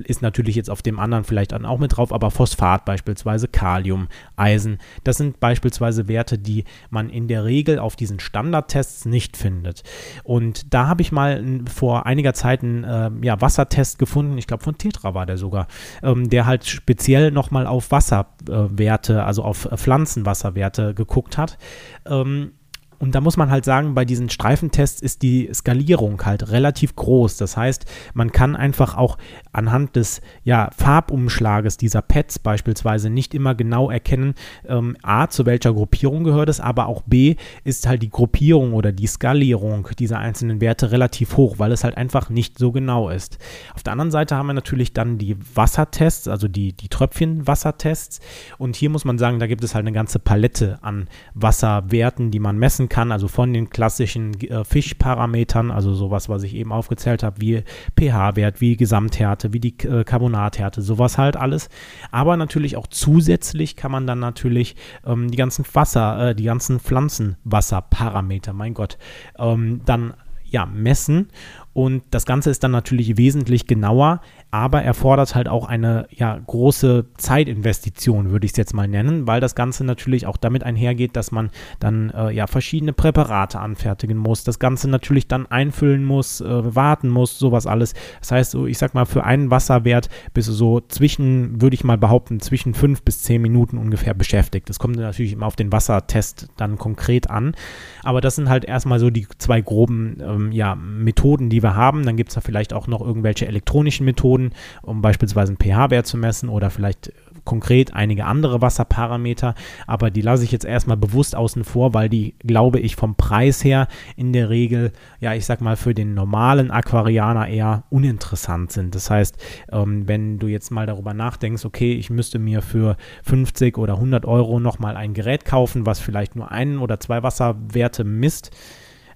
ist 0.04 0.22
natürlich 0.22 0.56
jetzt 0.56 0.70
auf 0.70 0.82
dem 0.82 1.00
anderen 1.00 1.24
vielleicht 1.24 1.54
auch 1.54 1.80
mit 1.80 1.98
drauf, 1.98 2.14
aber 2.14 2.32
Phosphat 2.32 2.86
beispielsweise, 2.86 3.48
Kalium, 3.48 4.08
Eisen, 4.36 4.80
das 5.04 5.18
sind 5.18 5.40
beispielsweise 5.40 6.08
Werte, 6.08 6.38
die 6.38 6.64
man 6.90 7.10
in 7.10 7.28
der 7.28 7.46
Regel 7.46 7.80
auf 7.80 7.96
diesen 7.96 8.20
Standardtests 8.20 9.06
nicht 9.06 9.38
findet. 9.38 9.84
Und 10.24 10.74
da 10.74 10.88
habe 10.88 11.02
ich 11.02 11.12
mal 11.12 11.62
vor 11.72 12.06
einiger 12.06 12.34
Zeit 12.34 12.64
einen 12.64 12.84
äh, 12.84 13.12
ja, 13.22 13.42
Wassertest 13.42 14.00
gefunden, 14.00 14.38
ich 14.38 14.48
glaube 14.48 14.64
von 14.64 14.78
Tetra 14.78 15.14
war 15.14 15.26
der 15.26 15.38
sogar, 15.38 15.68
ähm, 16.04 16.30
der 16.30 16.46
halt 16.46 16.66
speziell 16.66 17.32
nochmal 17.32 17.68
auf 17.68 17.92
Wasserwerte, 17.92 19.14
äh, 19.14 19.18
also 19.18 19.44
auf 19.44 19.68
Pflanzenwasserwerte 19.76 20.94
geguckt 20.94 21.38
hat. 21.38 21.58
Ähm, 22.06 22.54
und 23.02 23.16
da 23.16 23.22
muss 23.22 23.36
man 23.36 23.50
halt 23.50 23.66
sagen, 23.66 23.96
bei 23.96 24.06
diesen 24.06 24.30
Streifentests 24.30 25.02
ist 25.02 25.24
die 25.24 25.50
Skalierung 25.52 26.24
halt 26.24 26.52
relativ 26.52 26.96
groß. 26.96 27.36
Das 27.38 27.58
heißt, 27.58 27.86
man 28.14 28.32
kann 28.32 28.56
einfach 28.56 28.96
auch 28.96 29.18
anhand 29.52 29.96
des 29.96 30.22
ja, 30.44 30.70
Farbumschlages 30.78 31.78
dieser 31.78 32.04
Pads 32.04 32.38
beispielsweise 32.38 33.10
nicht 33.10 33.34
immer 33.34 33.56
genau 33.56 33.90
erkennen, 33.90 34.36
ähm, 34.68 34.96
a, 35.02 35.28
zu 35.28 35.48
welcher 35.48 35.74
Gruppierung 35.74 36.24
gehört 36.24 36.48
es, 36.48 36.60
aber 36.60 36.86
auch 36.86 37.02
b, 37.08 37.38
ist 37.64 37.88
halt 37.88 38.04
die 38.04 38.12
Gruppierung 38.12 38.74
oder 38.74 38.92
die 38.92 39.08
Skalierung 39.08 39.88
dieser 39.98 40.20
einzelnen 40.20 40.62
Werte 40.62 40.92
relativ 40.92 41.38
hoch, 41.38 41.58
weil 41.58 41.72
es 41.72 41.84
halt 41.84 41.98
einfach 41.98 42.30
nicht 42.30 42.60
so 42.60 42.72
genau 42.72 43.10
ist. 43.10 43.40
Auf 43.74 43.82
der 43.82 43.94
anderen 43.94 44.12
Seite 44.12 44.36
haben 44.36 44.46
wir 44.46 44.54
natürlich 44.54 44.94
dann 44.94 45.18
die 45.18 45.36
Wassertests, 45.56 46.28
also 46.28 46.48
die, 46.48 46.74
die 46.74 46.88
Tröpfchenwassertests. 46.88 48.20
Und 48.60 48.76
hier 48.76 48.92
muss 48.92 49.06
man 49.06 49.18
sagen, 49.18 49.40
da 49.40 49.48
gibt 49.48 49.64
es 49.64 49.74
halt 49.74 49.88
eine 49.88 49.92
ganze 49.92 50.20
Palette 50.20 50.78
an 50.84 51.08
Wasserwerten, 51.34 52.30
die 52.30 52.40
man 52.40 52.60
messen 52.60 52.90
kann, 52.92 53.12
also 53.14 53.30
von 53.30 53.54
den 53.54 53.70
klassischen 53.70 54.40
äh, 54.42 54.66
Fischparametern, 54.66 55.72
also 55.72 55.94
sowas, 55.94 56.28
was 56.28 56.44
ich 56.44 56.54
eben 56.54 56.74
aufgezählt 56.74 57.24
habe, 57.24 57.40
wie 57.40 57.64
pH-Wert, 57.98 58.60
wie 58.60 58.76
Gesamthärte, 58.76 59.54
wie 59.54 59.62
die 59.62 59.76
äh, 59.88 60.04
Carbonathärte, 60.04 60.82
sowas 60.82 61.18
halt 61.18 61.38
alles. 61.38 61.70
Aber 62.12 62.36
natürlich 62.36 62.76
auch 62.76 62.88
zusätzlich 62.88 63.78
kann 63.78 63.92
man 63.92 64.06
dann 64.06 64.20
natürlich 64.20 64.76
ähm, 65.06 65.32
die 65.32 65.38
ganzen 65.38 65.66
Wasser, 65.74 66.30
äh, 66.32 66.36
die 66.36 66.44
ganzen 66.44 66.82
Pflanzenwasserparameter, 66.82 68.52
mein 68.52 68.74
Gott, 68.74 68.98
ähm, 69.40 69.82
dann 69.86 70.14
ja, 70.52 70.66
messen 70.66 71.30
und 71.74 72.04
das 72.12 72.26
Ganze 72.26 72.50
ist 72.50 72.64
dann 72.64 72.72
natürlich 72.72 73.18
wesentlich 73.18 73.66
genauer, 73.66 74.22
aber 74.52 74.84
erfordert 74.84 75.34
halt 75.36 75.48
auch 75.48 75.66
eine 75.66 76.08
ja, 76.10 76.38
große 76.38 77.06
Zeitinvestition, 77.18 78.32
würde 78.32 78.46
ich 78.46 78.52
es 78.52 78.58
jetzt 78.58 78.74
mal 78.74 78.90
nennen, 78.90 79.26
weil 79.26 79.40
das 79.40 79.56
Ganze 79.56 79.86
natürlich 79.86 80.28
auch 80.28 80.36
damit 80.36 80.64
einhergeht, 80.64 81.16
dass 81.16 81.32
man 81.32 81.50
dann 81.80 82.10
äh, 82.10 82.32
ja 82.32 82.48
verschiedene 82.48 82.92
Präparate 82.92 83.60
anfertigen 83.60 84.18
muss, 84.18 84.44
das 84.44 84.60
Ganze 84.60 84.90
natürlich 84.90 85.30
dann 85.30 85.46
einfüllen 85.46 86.04
muss, 86.04 86.42
äh, 86.42 86.76
warten 86.76 87.08
muss, 87.08 87.40
sowas 87.40 87.66
alles. 87.68 87.94
Das 88.20 88.32
heißt, 88.32 88.52
so, 88.52 88.68
ich 88.68 88.78
sag 88.78 88.94
mal, 88.94 89.06
für 89.06 89.24
einen 89.24 89.50
Wasserwert 89.50 90.10
bist 90.34 90.50
du 90.50 90.54
so 90.54 90.82
zwischen, 90.82 91.62
würde 91.62 91.76
ich 91.76 91.86
mal 91.86 91.98
behaupten, 91.98 92.42
zwischen 92.42 92.74
fünf 92.74 93.04
bis 93.04 93.24
zehn 93.24 93.42
Minuten 93.42 93.78
ungefähr 93.78 94.14
beschäftigt. 94.14 94.68
Das 94.68 94.78
kommt 94.78 94.98
natürlich 94.98 95.32
immer 95.32 95.46
auf 95.46 95.56
den 95.56 95.72
Wassertest 95.72 96.50
dann 96.58 96.78
konkret 96.78 97.30
an, 97.30 97.56
aber 98.04 98.20
das 98.20 98.36
sind 98.36 98.50
halt 98.50 98.66
erstmal 98.66 99.00
so 99.00 99.10
die 99.10 99.26
zwei 99.38 99.62
groben 99.62 100.18
ähm, 100.22 100.52
ja, 100.52 100.76
Methoden, 100.76 101.50
die 101.50 101.61
die 101.62 101.64
wir 101.64 101.76
haben. 101.76 102.06
Dann 102.06 102.18
gibt 102.18 102.30
es 102.30 102.36
da 102.36 102.42
vielleicht 102.42 102.74
auch 102.74 102.88
noch 102.88 103.02
irgendwelche 103.02 103.48
elektronischen 103.48 104.06
Methoden, 104.06 104.52
um 104.82 105.02
beispielsweise 105.02 105.52
einen 105.52 105.58
pH-Wert 105.58 106.08
zu 106.08 106.18
messen 106.18 106.50
oder 106.50 106.70
vielleicht 106.70 107.12
konkret 107.46 107.94
einige 107.94 108.26
andere 108.26 108.62
Wasserparameter, 108.62 109.56
aber 109.88 110.12
die 110.12 110.22
lasse 110.22 110.44
ich 110.44 110.52
jetzt 110.52 110.66
erstmal 110.66 110.98
bewusst 110.98 111.36
außen 111.36 111.64
vor, 111.64 111.94
weil 111.94 112.10
die, 112.10 112.36
glaube 112.40 112.80
ich, 112.80 112.96
vom 112.96 113.16
Preis 113.16 113.64
her 113.64 113.88
in 114.16 114.34
der 114.34 114.50
Regel, 114.50 114.92
ja, 115.20 115.34
ich 115.34 115.46
sag 115.46 115.62
mal, 115.62 115.76
für 115.76 115.94
den 115.94 116.14
normalen 116.14 116.72
Aquarianer 116.72 117.48
eher 117.48 117.84
uninteressant 117.90 118.72
sind. 118.72 118.96
Das 118.96 119.10
heißt, 119.10 119.38
ähm, 119.72 120.08
wenn 120.08 120.40
du 120.40 120.48
jetzt 120.48 120.72
mal 120.72 120.86
darüber 120.86 121.14
nachdenkst, 121.14 121.66
okay, 121.66 121.94
ich 121.94 122.10
müsste 122.10 122.40
mir 122.40 122.62
für 122.62 122.98
50 123.24 123.78
oder 123.78 123.96
100 123.96 124.26
Euro 124.26 124.60
nochmal 124.60 124.96
ein 124.96 125.14
Gerät 125.14 125.46
kaufen, 125.46 125.86
was 125.86 126.00
vielleicht 126.00 126.36
nur 126.36 126.52
ein 126.52 126.78
oder 126.78 127.00
zwei 127.00 127.24
Wasserwerte 127.24 128.04
misst, 128.04 128.52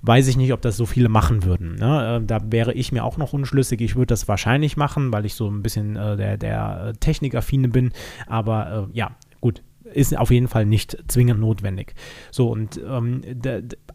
weiß 0.05 0.27
ich 0.27 0.37
nicht, 0.37 0.53
ob 0.53 0.61
das 0.61 0.77
so 0.77 0.85
viele 0.85 1.09
machen 1.09 1.43
würden. 1.43 1.75
Ne? 1.75 2.21
Äh, 2.21 2.25
da 2.25 2.39
wäre 2.45 2.73
ich 2.73 2.91
mir 2.91 3.03
auch 3.03 3.17
noch 3.17 3.33
unschlüssig. 3.33 3.81
Ich 3.81 3.95
würde 3.95 4.07
das 4.07 4.27
wahrscheinlich 4.27 4.77
machen, 4.77 5.11
weil 5.11 5.25
ich 5.25 5.35
so 5.35 5.49
ein 5.49 5.63
bisschen 5.63 5.95
äh, 5.95 6.15
der, 6.17 6.37
der 6.37 6.85
äh, 6.87 6.93
Technikaffine 6.93 7.69
bin. 7.69 7.91
Aber 8.27 8.87
äh, 8.91 8.97
ja, 8.97 9.11
gut, 9.41 9.61
ist 9.95 10.17
auf 10.17 10.31
jeden 10.31 10.47
Fall 10.47 10.65
nicht 10.65 10.97
zwingend 11.07 11.39
notwendig. 11.39 11.93
So, 12.31 12.49
und 12.49 12.79
ähm, 12.85 13.21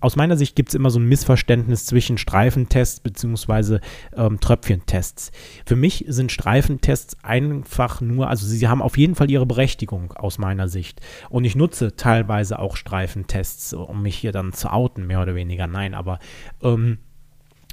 aus 0.00 0.16
meiner 0.16 0.36
Sicht 0.36 0.56
gibt 0.56 0.70
es 0.70 0.74
immer 0.74 0.90
so 0.90 0.98
ein 0.98 1.08
Missverständnis 1.08 1.86
zwischen 1.86 2.18
Streifentests 2.18 3.00
bzw. 3.00 3.78
Ähm, 4.16 4.40
Tröpfchentests. 4.40 5.30
Für 5.66 5.76
mich 5.76 6.04
sind 6.08 6.32
Streifentests 6.32 7.16
einfach 7.22 8.00
nur, 8.00 8.28
also 8.28 8.46
sie 8.46 8.66
haben 8.68 8.82
auf 8.82 8.96
jeden 8.96 9.14
Fall 9.14 9.30
ihre 9.30 9.46
Berechtigung 9.46 10.12
aus 10.12 10.38
meiner 10.38 10.68
Sicht. 10.68 11.00
Und 11.28 11.44
ich 11.44 11.56
nutze 11.56 11.96
teilweise 11.96 12.58
auch 12.58 12.76
Streifentests, 12.76 13.74
um 13.74 14.02
mich 14.02 14.16
hier 14.16 14.32
dann 14.32 14.52
zu 14.52 14.72
outen, 14.72 15.06
mehr 15.06 15.22
oder 15.22 15.34
weniger. 15.34 15.66
Nein, 15.66 15.94
aber 15.94 16.18
ähm, 16.62 16.98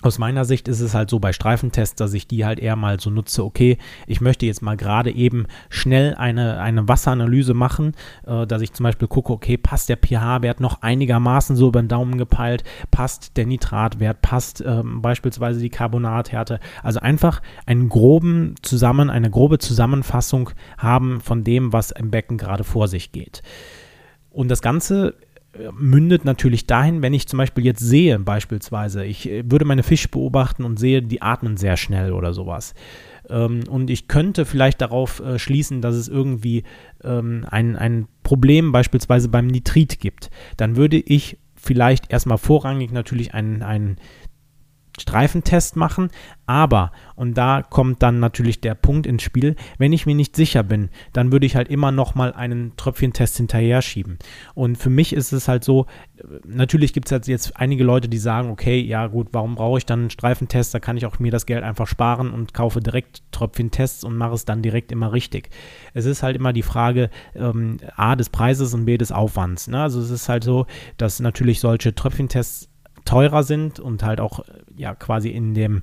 aus 0.03 0.19
meiner 0.19 0.45
Sicht 0.45 0.67
ist 0.67 0.79
es 0.79 0.93
halt 0.93 1.09
so 1.09 1.19
bei 1.19 1.33
Streifentests, 1.33 1.95
dass 1.95 2.13
ich 2.13 2.27
die 2.27 2.45
halt 2.45 2.59
eher 2.59 2.75
mal 2.75 2.99
so 2.99 3.09
nutze, 3.09 3.43
okay, 3.43 3.79
ich 4.05 4.21
möchte 4.21 4.45
jetzt 4.45 4.61
mal 4.61 4.77
gerade 4.77 5.11
eben 5.11 5.47
schnell 5.69 6.13
eine, 6.13 6.59
eine 6.59 6.87
Wasseranalyse 6.87 7.55
machen, 7.55 7.93
äh, 8.25 8.45
dass 8.45 8.61
ich 8.61 8.73
zum 8.73 8.83
Beispiel 8.83 9.07
gucke, 9.07 9.33
okay, 9.33 9.57
passt 9.57 9.89
der 9.89 9.97
pH-Wert 9.97 10.59
noch 10.59 10.83
einigermaßen 10.83 11.55
so 11.55 11.69
über 11.69 11.81
den 11.81 11.87
Daumen 11.87 12.19
gepeilt, 12.19 12.63
passt 12.91 13.37
der 13.37 13.47
Nitratwert, 13.47 14.21
passt 14.21 14.63
ähm, 14.65 15.01
beispielsweise 15.01 15.59
die 15.59 15.69
Carbonathärte. 15.69 16.59
Also 16.83 16.99
einfach 16.99 17.41
einen 17.65 17.89
groben 17.89 18.53
Zusammen, 18.61 19.09
eine 19.09 19.31
grobe 19.31 19.57
Zusammenfassung 19.57 20.51
haben 20.77 21.21
von 21.21 21.43
dem, 21.43 21.73
was 21.73 21.89
im 21.89 22.11
Becken 22.11 22.37
gerade 22.37 22.63
vor 22.63 22.87
sich 22.87 23.11
geht. 23.11 23.41
Und 24.29 24.49
das 24.49 24.61
Ganze 24.61 25.15
mündet 25.77 26.25
natürlich 26.25 26.67
dahin, 26.67 27.01
wenn 27.01 27.13
ich 27.13 27.27
zum 27.27 27.37
Beispiel 27.37 27.65
jetzt 27.65 27.79
sehe, 27.79 28.19
beispielsweise, 28.19 29.05
ich 29.05 29.29
äh, 29.29 29.43
würde 29.49 29.65
meine 29.65 29.83
Fische 29.83 30.09
beobachten 30.09 30.63
und 30.63 30.79
sehe, 30.79 31.01
die 31.01 31.21
atmen 31.21 31.57
sehr 31.57 31.77
schnell 31.77 32.11
oder 32.11 32.33
sowas. 32.33 32.73
Ähm, 33.29 33.63
und 33.69 33.89
ich 33.89 34.07
könnte 34.07 34.45
vielleicht 34.45 34.81
darauf 34.81 35.19
äh, 35.19 35.39
schließen, 35.39 35.81
dass 35.81 35.95
es 35.95 36.07
irgendwie 36.07 36.63
ähm, 37.03 37.45
ein, 37.49 37.75
ein 37.75 38.07
Problem 38.23 38.71
beispielsweise 38.71 39.29
beim 39.29 39.47
Nitrit 39.47 39.99
gibt. 39.99 40.29
Dann 40.57 40.75
würde 40.75 40.97
ich 40.97 41.37
vielleicht 41.55 42.11
erstmal 42.11 42.37
vorrangig 42.37 42.91
natürlich 42.91 43.33
einen, 43.33 43.63
einen 43.63 43.97
Streifentest 44.99 45.75
machen, 45.75 46.09
aber, 46.47 46.93
und 47.15 47.37
da 47.37 47.61
kommt 47.61 48.01
dann 48.01 48.19
natürlich 48.21 48.61
der 48.61 48.73
Punkt 48.73 49.05
ins 49.05 49.21
Spiel, 49.21 49.55
wenn 49.77 49.91
ich 49.91 50.05
mir 50.05 50.15
nicht 50.15 50.35
sicher 50.35 50.63
bin, 50.63 50.89
dann 51.11 51.31
würde 51.31 51.45
ich 51.45 51.57
halt 51.57 51.67
immer 51.67 51.91
nochmal 51.91 52.33
einen 52.33 52.75
Tröpfchentest 52.77 53.35
hinterher 53.35 53.81
schieben. 53.81 54.17
Und 54.55 54.77
für 54.77 54.89
mich 54.89 55.11
ist 55.11 55.33
es 55.33 55.49
halt 55.49 55.65
so, 55.65 55.87
natürlich 56.45 56.93
gibt 56.93 57.07
es 57.07 57.11
halt 57.11 57.27
jetzt 57.27 57.57
einige 57.57 57.83
Leute, 57.83 58.07
die 58.07 58.17
sagen, 58.17 58.49
okay, 58.49 58.79
ja 58.79 59.07
gut, 59.07 59.27
warum 59.33 59.55
brauche 59.55 59.77
ich 59.77 59.85
dann 59.85 59.99
einen 59.99 60.09
Streifentest, 60.09 60.73
da 60.73 60.79
kann 60.79 60.95
ich 60.95 61.05
auch 61.05 61.19
mir 61.19 61.31
das 61.31 61.45
Geld 61.45 61.63
einfach 61.63 61.87
sparen 61.87 62.31
und 62.31 62.53
kaufe 62.53 62.79
direkt 62.79 63.23
Tröpfchentests 63.31 64.05
und 64.05 64.15
mache 64.15 64.33
es 64.33 64.45
dann 64.45 64.61
direkt 64.61 64.93
immer 64.93 65.11
richtig. 65.11 65.49
Es 65.93 66.05
ist 66.05 66.23
halt 66.23 66.37
immer 66.37 66.53
die 66.53 66.63
Frage 66.63 67.09
ähm, 67.35 67.77
A 67.97 68.15
des 68.15 68.29
Preises 68.29 68.73
und 68.73 68.85
B 68.85 68.97
des 68.97 69.11
Aufwands. 69.11 69.67
Ne? 69.67 69.81
Also 69.81 69.99
es 69.99 70.11
ist 70.11 70.29
halt 70.29 70.45
so, 70.45 70.65
dass 70.95 71.19
natürlich 71.19 71.59
solche 71.59 71.93
Tröpfchentests 71.93 72.69
teurer 73.07 73.43
sind 73.43 73.79
und 73.79 74.03
halt 74.03 74.19
auch 74.19 74.41
ja 74.75 74.93
quasi 74.93 75.29
in 75.29 75.53
dem 75.53 75.81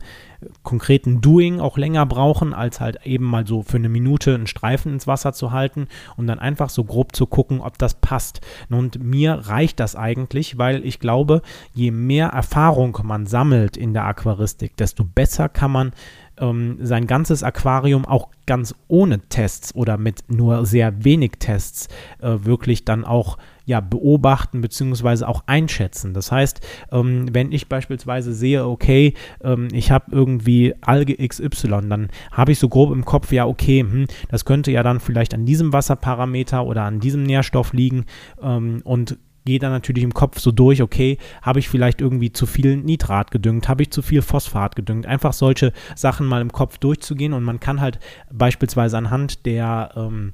konkreten 0.62 1.20
Doing 1.20 1.58
auch 1.58 1.78
länger 1.78 2.04
brauchen, 2.04 2.52
als 2.52 2.80
halt 2.80 3.04
eben 3.04 3.24
mal 3.24 3.46
so 3.46 3.62
für 3.62 3.78
eine 3.78 3.88
Minute 3.88 4.34
einen 4.34 4.46
Streifen 4.46 4.92
ins 4.92 5.06
Wasser 5.06 5.32
zu 5.32 5.50
halten 5.50 5.88
und 6.16 6.26
dann 6.26 6.38
einfach 6.38 6.68
so 6.68 6.84
grob 6.84 7.16
zu 7.16 7.26
gucken, 7.26 7.60
ob 7.60 7.78
das 7.78 7.94
passt. 7.94 8.40
Und 8.68 9.02
mir 9.02 9.34
reicht 9.34 9.80
das 9.80 9.96
eigentlich, 9.96 10.58
weil 10.58 10.84
ich 10.84 11.00
glaube, 11.00 11.40
je 11.72 11.90
mehr 11.90 12.28
Erfahrung 12.28 12.98
man 13.02 13.26
sammelt 13.26 13.76
in 13.76 13.94
der 13.94 14.04
Aquaristik, 14.04 14.76
desto 14.76 15.04
besser 15.04 15.48
kann 15.48 15.70
man 15.70 15.92
ähm, 16.38 16.78
sein 16.80 17.06
ganzes 17.06 17.42
Aquarium 17.42 18.04
auch 18.04 18.28
ganz 18.46 18.74
ohne 18.88 19.20
Tests 19.28 19.74
oder 19.74 19.96
mit 19.96 20.24
nur 20.28 20.66
sehr 20.66 21.04
wenig 21.04 21.32
Tests 21.38 21.88
äh, 22.20 22.38
wirklich 22.40 22.84
dann 22.84 23.04
auch 23.04 23.38
ja, 23.64 23.80
beobachten 23.80 24.60
bzw. 24.60 25.24
auch 25.24 25.44
einschätzen. 25.46 26.14
Das 26.14 26.30
heißt, 26.30 26.60
ähm, 26.92 27.28
wenn 27.32 27.52
ich 27.52 27.68
beispielsweise 27.68 28.32
sehe, 28.32 28.66
okay, 28.66 29.14
ähm, 29.42 29.68
ich 29.72 29.90
habe 29.90 30.06
irgendwie 30.10 30.74
Alge 30.80 31.16
XY, 31.16 31.88
dann 31.88 32.08
habe 32.32 32.52
ich 32.52 32.58
so 32.58 32.68
grob 32.68 32.92
im 32.92 33.04
Kopf, 33.04 33.32
ja, 33.32 33.46
okay, 33.46 33.80
hm, 33.80 34.06
das 34.28 34.44
könnte 34.44 34.70
ja 34.70 34.82
dann 34.82 35.00
vielleicht 35.00 35.34
an 35.34 35.46
diesem 35.46 35.72
Wasserparameter 35.72 36.64
oder 36.64 36.82
an 36.82 37.00
diesem 37.00 37.22
Nährstoff 37.22 37.72
liegen 37.72 38.04
ähm, 38.42 38.80
und 38.84 39.18
gehe 39.44 39.58
dann 39.58 39.72
natürlich 39.72 40.04
im 40.04 40.14
Kopf 40.14 40.38
so 40.38 40.52
durch, 40.52 40.82
okay, 40.82 41.18
habe 41.42 41.58
ich 41.58 41.68
vielleicht 41.68 42.00
irgendwie 42.00 42.32
zu 42.32 42.46
viel 42.46 42.76
Nitrat 42.76 43.30
gedüngt, 43.30 43.68
habe 43.68 43.82
ich 43.82 43.90
zu 43.90 44.02
viel 44.02 44.22
Phosphat 44.22 44.74
gedüngt, 44.74 45.06
einfach 45.06 45.32
solche 45.32 45.72
Sachen 45.94 46.26
mal 46.26 46.40
im 46.40 46.52
Kopf 46.52 46.78
durchzugehen 46.78 47.32
und 47.32 47.44
man 47.44 47.60
kann 47.60 47.80
halt 47.80 47.98
beispielsweise 48.32 48.96
anhand 48.96 49.44
der 49.46 49.90
ähm, 49.96 50.32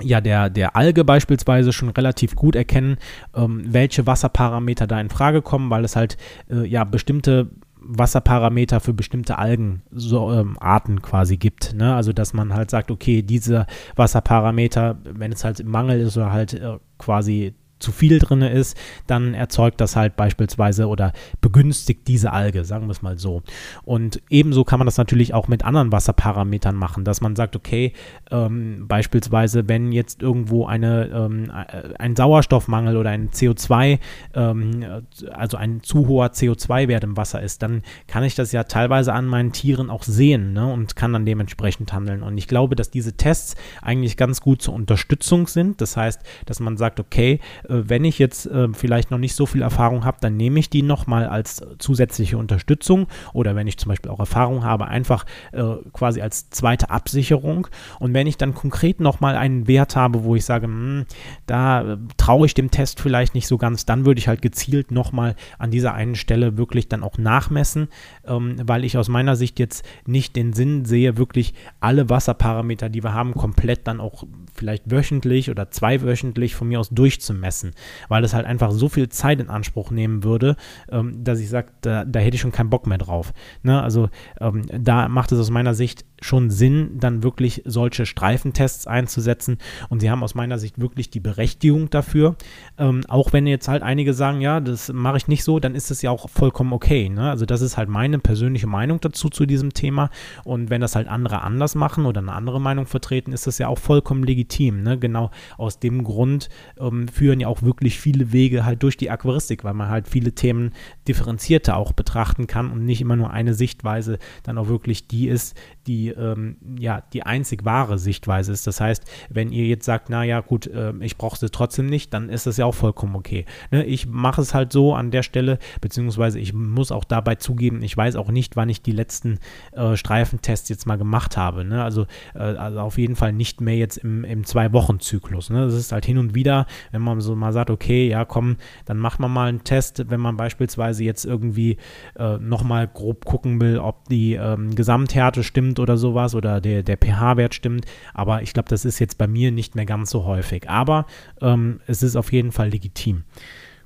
ja, 0.00 0.20
der, 0.20 0.48
der 0.48 0.74
Alge 0.76 1.04
beispielsweise 1.04 1.72
schon 1.72 1.90
relativ 1.90 2.34
gut 2.34 2.56
erkennen, 2.56 2.96
ähm, 3.34 3.62
welche 3.66 4.06
Wasserparameter 4.06 4.86
da 4.86 5.00
in 5.00 5.10
Frage 5.10 5.42
kommen, 5.42 5.70
weil 5.70 5.84
es 5.84 5.96
halt 5.96 6.16
äh, 6.50 6.66
ja 6.66 6.84
bestimmte 6.84 7.50
Wasserparameter 7.84 8.80
für 8.80 8.94
bestimmte 8.94 9.38
Algenarten 9.38 9.82
so, 9.90 10.32
ähm, 10.32 10.56
quasi 11.02 11.36
gibt. 11.36 11.74
Ne? 11.74 11.94
Also 11.94 12.12
dass 12.12 12.32
man 12.32 12.54
halt 12.54 12.70
sagt, 12.70 12.90
okay, 12.90 13.22
diese 13.22 13.66
Wasserparameter, 13.96 14.98
wenn 15.04 15.32
es 15.32 15.44
halt 15.44 15.60
im 15.60 15.68
Mangel 15.68 16.00
ist 16.00 16.16
oder 16.16 16.32
halt 16.32 16.54
äh, 16.54 16.78
quasi 16.98 17.54
zu 17.82 17.92
viel 17.92 18.18
drin 18.18 18.42
ist, 18.42 18.76
dann 19.06 19.34
erzeugt 19.34 19.80
das 19.80 19.96
halt 19.96 20.16
beispielsweise 20.16 20.86
oder 20.86 21.12
begünstigt 21.40 22.08
diese 22.08 22.32
Alge, 22.32 22.64
sagen 22.64 22.86
wir 22.86 22.92
es 22.92 23.02
mal 23.02 23.18
so. 23.18 23.42
Und 23.84 24.22
ebenso 24.30 24.64
kann 24.64 24.78
man 24.78 24.86
das 24.86 24.96
natürlich 24.96 25.34
auch 25.34 25.48
mit 25.48 25.64
anderen 25.64 25.92
Wasserparametern 25.92 26.76
machen, 26.76 27.04
dass 27.04 27.20
man 27.20 27.36
sagt, 27.36 27.56
okay, 27.56 27.92
ähm, 28.30 28.86
beispielsweise, 28.88 29.68
wenn 29.68 29.92
jetzt 29.92 30.22
irgendwo 30.22 30.66
eine, 30.66 31.06
ähm, 31.08 31.50
äh, 31.50 31.94
ein 31.98 32.16
Sauerstoffmangel 32.16 32.96
oder 32.96 33.10
ein 33.10 33.30
CO2, 33.30 33.98
ähm, 34.34 35.02
also 35.32 35.56
ein 35.56 35.82
zu 35.82 36.06
hoher 36.08 36.28
CO2-Wert 36.28 37.04
im 37.04 37.16
Wasser 37.16 37.42
ist, 37.42 37.62
dann 37.62 37.82
kann 38.06 38.24
ich 38.24 38.34
das 38.34 38.52
ja 38.52 38.64
teilweise 38.64 39.12
an 39.12 39.26
meinen 39.26 39.52
Tieren 39.52 39.90
auch 39.90 40.02
sehen 40.02 40.52
ne, 40.52 40.72
und 40.72 40.96
kann 40.96 41.12
dann 41.12 41.26
dementsprechend 41.26 41.92
handeln. 41.92 42.22
Und 42.22 42.38
ich 42.38 42.48
glaube, 42.48 42.76
dass 42.76 42.90
diese 42.90 43.16
Tests 43.16 43.56
eigentlich 43.80 44.16
ganz 44.16 44.40
gut 44.40 44.62
zur 44.62 44.74
Unterstützung 44.74 45.46
sind. 45.46 45.80
Das 45.80 45.96
heißt, 45.96 46.20
dass 46.46 46.60
man 46.60 46.76
sagt, 46.76 47.00
okay, 47.00 47.40
wenn 47.84 48.04
ich 48.04 48.18
jetzt 48.18 48.46
äh, 48.46 48.68
vielleicht 48.72 49.10
noch 49.10 49.18
nicht 49.18 49.34
so 49.34 49.46
viel 49.46 49.62
Erfahrung 49.62 50.04
habe, 50.04 50.18
dann 50.20 50.36
nehme 50.36 50.58
ich 50.60 50.70
die 50.70 50.82
nochmal 50.82 51.26
als 51.26 51.62
zusätzliche 51.78 52.38
Unterstützung 52.38 53.06
oder 53.32 53.56
wenn 53.56 53.66
ich 53.66 53.78
zum 53.78 53.88
Beispiel 53.88 54.10
auch 54.10 54.20
Erfahrung 54.20 54.64
habe, 54.64 54.86
einfach 54.86 55.24
äh, 55.52 55.62
quasi 55.92 56.20
als 56.20 56.50
zweite 56.50 56.90
Absicherung. 56.90 57.68
Und 57.98 58.14
wenn 58.14 58.26
ich 58.26 58.36
dann 58.36 58.54
konkret 58.54 59.00
nochmal 59.00 59.36
einen 59.36 59.66
Wert 59.68 59.96
habe, 59.96 60.24
wo 60.24 60.36
ich 60.36 60.44
sage, 60.44 60.68
mh, 60.68 60.74
hm, 60.74 61.06
da 61.46 61.98
traue 62.16 62.46
ich 62.46 62.54
dem 62.54 62.70
Test 62.70 63.00
vielleicht 63.00 63.34
nicht 63.34 63.46
so 63.46 63.58
ganz, 63.58 63.86
dann 63.86 64.04
würde 64.04 64.18
ich 64.18 64.28
halt 64.28 64.42
gezielt 64.42 64.90
nochmal 64.90 65.34
an 65.58 65.70
dieser 65.70 65.94
einen 65.94 66.14
Stelle 66.14 66.56
wirklich 66.56 66.88
dann 66.88 67.02
auch 67.02 67.18
nachmessen, 67.18 67.88
ähm, 68.26 68.56
weil 68.64 68.84
ich 68.84 68.98
aus 68.98 69.08
meiner 69.08 69.36
Sicht 69.36 69.58
jetzt 69.58 69.84
nicht 70.06 70.36
den 70.36 70.52
Sinn 70.52 70.84
sehe, 70.84 71.16
wirklich 71.16 71.54
alle 71.80 72.08
Wasserparameter, 72.08 72.88
die 72.88 73.02
wir 73.02 73.14
haben, 73.14 73.34
komplett 73.34 73.86
dann 73.86 74.00
auch 74.00 74.24
vielleicht 74.62 74.90
wöchentlich 74.90 75.50
oder 75.50 75.70
zweiwöchentlich 75.70 76.54
von 76.54 76.68
mir 76.68 76.78
aus 76.80 76.90
durchzumessen 76.90 77.72
weil 78.08 78.22
das 78.22 78.34
halt 78.34 78.46
einfach 78.46 78.70
so 78.72 78.88
viel 78.88 79.08
Zeit 79.08 79.40
in 79.40 79.48
Anspruch 79.48 79.90
nehmen 79.90 80.24
würde, 80.24 80.56
ähm, 80.90 81.24
dass 81.24 81.40
ich 81.40 81.48
sage, 81.48 81.68
da, 81.80 82.04
da, 82.04 82.20
hätte 82.20 82.34
ich 82.34 82.40
schon 82.40 82.52
keinen 82.52 82.70
Bock 82.70 82.86
mehr 82.86 82.98
drauf. 82.98 83.32
Ne? 83.62 83.82
Also 83.82 84.08
ähm, 84.40 84.66
da 84.70 85.08
macht 85.08 85.32
es 85.32 85.40
aus 85.40 85.50
meiner 85.50 85.74
Sicht 85.74 86.04
schon 86.22 86.50
Sinn, 86.50 86.98
dann 86.98 87.22
wirklich 87.22 87.62
solche 87.64 88.06
Streifentests 88.06 88.86
einzusetzen. 88.86 89.58
Und 89.88 90.00
sie 90.00 90.10
haben 90.10 90.22
aus 90.22 90.34
meiner 90.34 90.58
Sicht 90.58 90.80
wirklich 90.80 91.10
die 91.10 91.20
Berechtigung 91.20 91.90
dafür. 91.90 92.36
Ähm, 92.78 93.02
auch 93.08 93.32
wenn 93.32 93.46
jetzt 93.46 93.68
halt 93.68 93.82
einige 93.82 94.14
sagen, 94.14 94.40
ja, 94.40 94.60
das 94.60 94.92
mache 94.92 95.16
ich 95.16 95.28
nicht 95.28 95.44
so, 95.44 95.58
dann 95.58 95.74
ist 95.74 95.90
das 95.90 96.02
ja 96.02 96.10
auch 96.10 96.28
vollkommen 96.30 96.72
okay. 96.72 97.08
Ne? 97.08 97.30
Also 97.30 97.46
das 97.46 97.60
ist 97.60 97.76
halt 97.76 97.88
meine 97.88 98.18
persönliche 98.18 98.66
Meinung 98.66 99.00
dazu 99.00 99.28
zu 99.28 99.46
diesem 99.46 99.74
Thema. 99.74 100.10
Und 100.44 100.70
wenn 100.70 100.80
das 100.80 100.94
halt 100.94 101.08
andere 101.08 101.42
anders 101.42 101.74
machen 101.74 102.06
oder 102.06 102.20
eine 102.20 102.32
andere 102.32 102.60
Meinung 102.60 102.86
vertreten, 102.86 103.32
ist 103.32 103.46
das 103.46 103.58
ja 103.58 103.68
auch 103.68 103.78
vollkommen 103.78 104.24
legitim. 104.24 104.82
Ne? 104.82 104.98
Genau 104.98 105.30
aus 105.58 105.78
dem 105.78 106.04
Grund 106.04 106.48
ähm, 106.78 107.08
führen 107.08 107.40
ja 107.40 107.48
auch 107.48 107.62
wirklich 107.62 107.98
viele 107.98 108.32
Wege 108.32 108.64
halt 108.64 108.82
durch 108.82 108.96
die 108.96 109.10
Aquaristik, 109.10 109.64
weil 109.64 109.74
man 109.74 109.88
halt 109.88 110.08
viele 110.08 110.32
Themen 110.32 110.72
differenzierter 111.08 111.76
auch 111.76 111.92
betrachten 111.92 112.46
kann 112.46 112.70
und 112.70 112.84
nicht 112.84 113.00
immer 113.00 113.16
nur 113.16 113.30
eine 113.30 113.54
Sichtweise 113.54 114.18
dann 114.42 114.58
auch 114.58 114.68
wirklich 114.68 115.08
die 115.08 115.28
ist, 115.28 115.56
die 115.86 116.11
ähm, 116.18 116.56
ja 116.78 117.02
die 117.12 117.22
einzig 117.22 117.64
wahre 117.64 117.98
Sichtweise 117.98 118.52
ist. 118.52 118.66
Das 118.66 118.80
heißt, 118.80 119.04
wenn 119.28 119.52
ihr 119.52 119.66
jetzt 119.66 119.84
sagt, 119.84 120.10
naja 120.10 120.40
gut, 120.40 120.66
äh, 120.66 120.92
ich 121.00 121.16
brauche 121.16 121.38
sie 121.38 121.50
trotzdem 121.50 121.86
nicht, 121.86 122.12
dann 122.14 122.28
ist 122.28 122.46
das 122.46 122.56
ja 122.56 122.66
auch 122.66 122.74
vollkommen 122.74 123.14
okay. 123.16 123.46
Ne? 123.70 123.84
Ich 123.84 124.06
mache 124.06 124.40
es 124.40 124.54
halt 124.54 124.72
so 124.72 124.94
an 124.94 125.10
der 125.10 125.22
Stelle, 125.22 125.58
beziehungsweise 125.80 126.38
ich 126.38 126.52
muss 126.52 126.92
auch 126.92 127.04
dabei 127.04 127.36
zugeben, 127.36 127.82
ich 127.82 127.96
weiß 127.96 128.16
auch 128.16 128.30
nicht, 128.30 128.56
wann 128.56 128.68
ich 128.68 128.82
die 128.82 128.92
letzten 128.92 129.38
äh, 129.72 129.96
Streifentests 129.96 130.68
jetzt 130.68 130.86
mal 130.86 130.98
gemacht 130.98 131.36
habe. 131.36 131.64
Ne? 131.64 131.82
Also, 131.82 132.06
äh, 132.34 132.38
also 132.38 132.80
auf 132.80 132.98
jeden 132.98 133.16
Fall 133.16 133.32
nicht 133.32 133.60
mehr 133.60 133.76
jetzt 133.76 133.98
im, 133.98 134.24
im 134.24 134.44
Zwei-Wochen-Zyklus. 134.44 135.50
Ne? 135.50 135.64
Das 135.64 135.74
ist 135.74 135.92
halt 135.92 136.06
hin 136.06 136.18
und 136.18 136.34
wieder, 136.34 136.66
wenn 136.90 137.02
man 137.02 137.20
so 137.20 137.34
mal 137.34 137.52
sagt, 137.52 137.70
okay, 137.70 138.08
ja 138.08 138.24
komm, 138.24 138.56
dann 138.84 138.98
macht 138.98 139.20
man 139.20 139.30
mal 139.30 139.48
einen 139.48 139.64
Test, 139.64 140.10
wenn 140.10 140.20
man 140.20 140.36
beispielsweise 140.36 141.04
jetzt 141.04 141.24
irgendwie 141.24 141.78
äh, 142.18 142.38
nochmal 142.38 142.88
grob 142.88 143.24
gucken 143.24 143.60
will, 143.60 143.78
ob 143.78 144.08
die 144.08 144.34
ähm, 144.34 144.74
Gesamthärte 144.74 145.42
stimmt 145.42 145.78
oder 145.78 145.96
sowas 146.02 146.34
oder 146.34 146.60
der, 146.60 146.82
der 146.82 146.98
pH-Wert 146.98 147.54
stimmt. 147.54 147.86
Aber 148.12 148.42
ich 148.42 148.52
glaube, 148.52 148.68
das 148.68 148.84
ist 148.84 148.98
jetzt 148.98 149.16
bei 149.16 149.26
mir 149.26 149.50
nicht 149.50 149.74
mehr 149.74 149.86
ganz 149.86 150.10
so 150.10 150.26
häufig. 150.26 150.68
Aber 150.68 151.06
ähm, 151.40 151.80
es 151.86 152.02
ist 152.02 152.16
auf 152.16 152.30
jeden 152.30 152.52
Fall 152.52 152.68
legitim. 152.68 153.24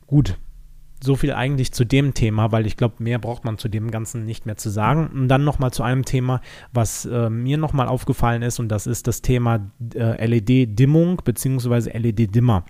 Gut, 0.08 0.36
so 1.02 1.14
viel 1.14 1.32
eigentlich 1.32 1.72
zu 1.72 1.84
dem 1.84 2.14
Thema, 2.14 2.52
weil 2.52 2.66
ich 2.66 2.76
glaube, 2.76 2.96
mehr 2.98 3.18
braucht 3.18 3.44
man 3.44 3.58
zu 3.58 3.68
dem 3.68 3.90
Ganzen 3.90 4.24
nicht 4.24 4.46
mehr 4.46 4.56
zu 4.56 4.70
sagen. 4.70 5.08
Und 5.08 5.28
dann 5.28 5.44
nochmal 5.44 5.72
zu 5.72 5.82
einem 5.82 6.04
Thema, 6.04 6.40
was 6.72 7.04
äh, 7.04 7.30
mir 7.30 7.58
nochmal 7.58 7.88
aufgefallen 7.88 8.42
ist, 8.42 8.58
und 8.58 8.68
das 8.68 8.86
ist 8.86 9.06
das 9.06 9.22
Thema 9.22 9.70
äh, 9.94 10.26
LED-Dimmung 10.26 11.22
bzw. 11.24 11.96
LED-Dimmer. 11.96 12.64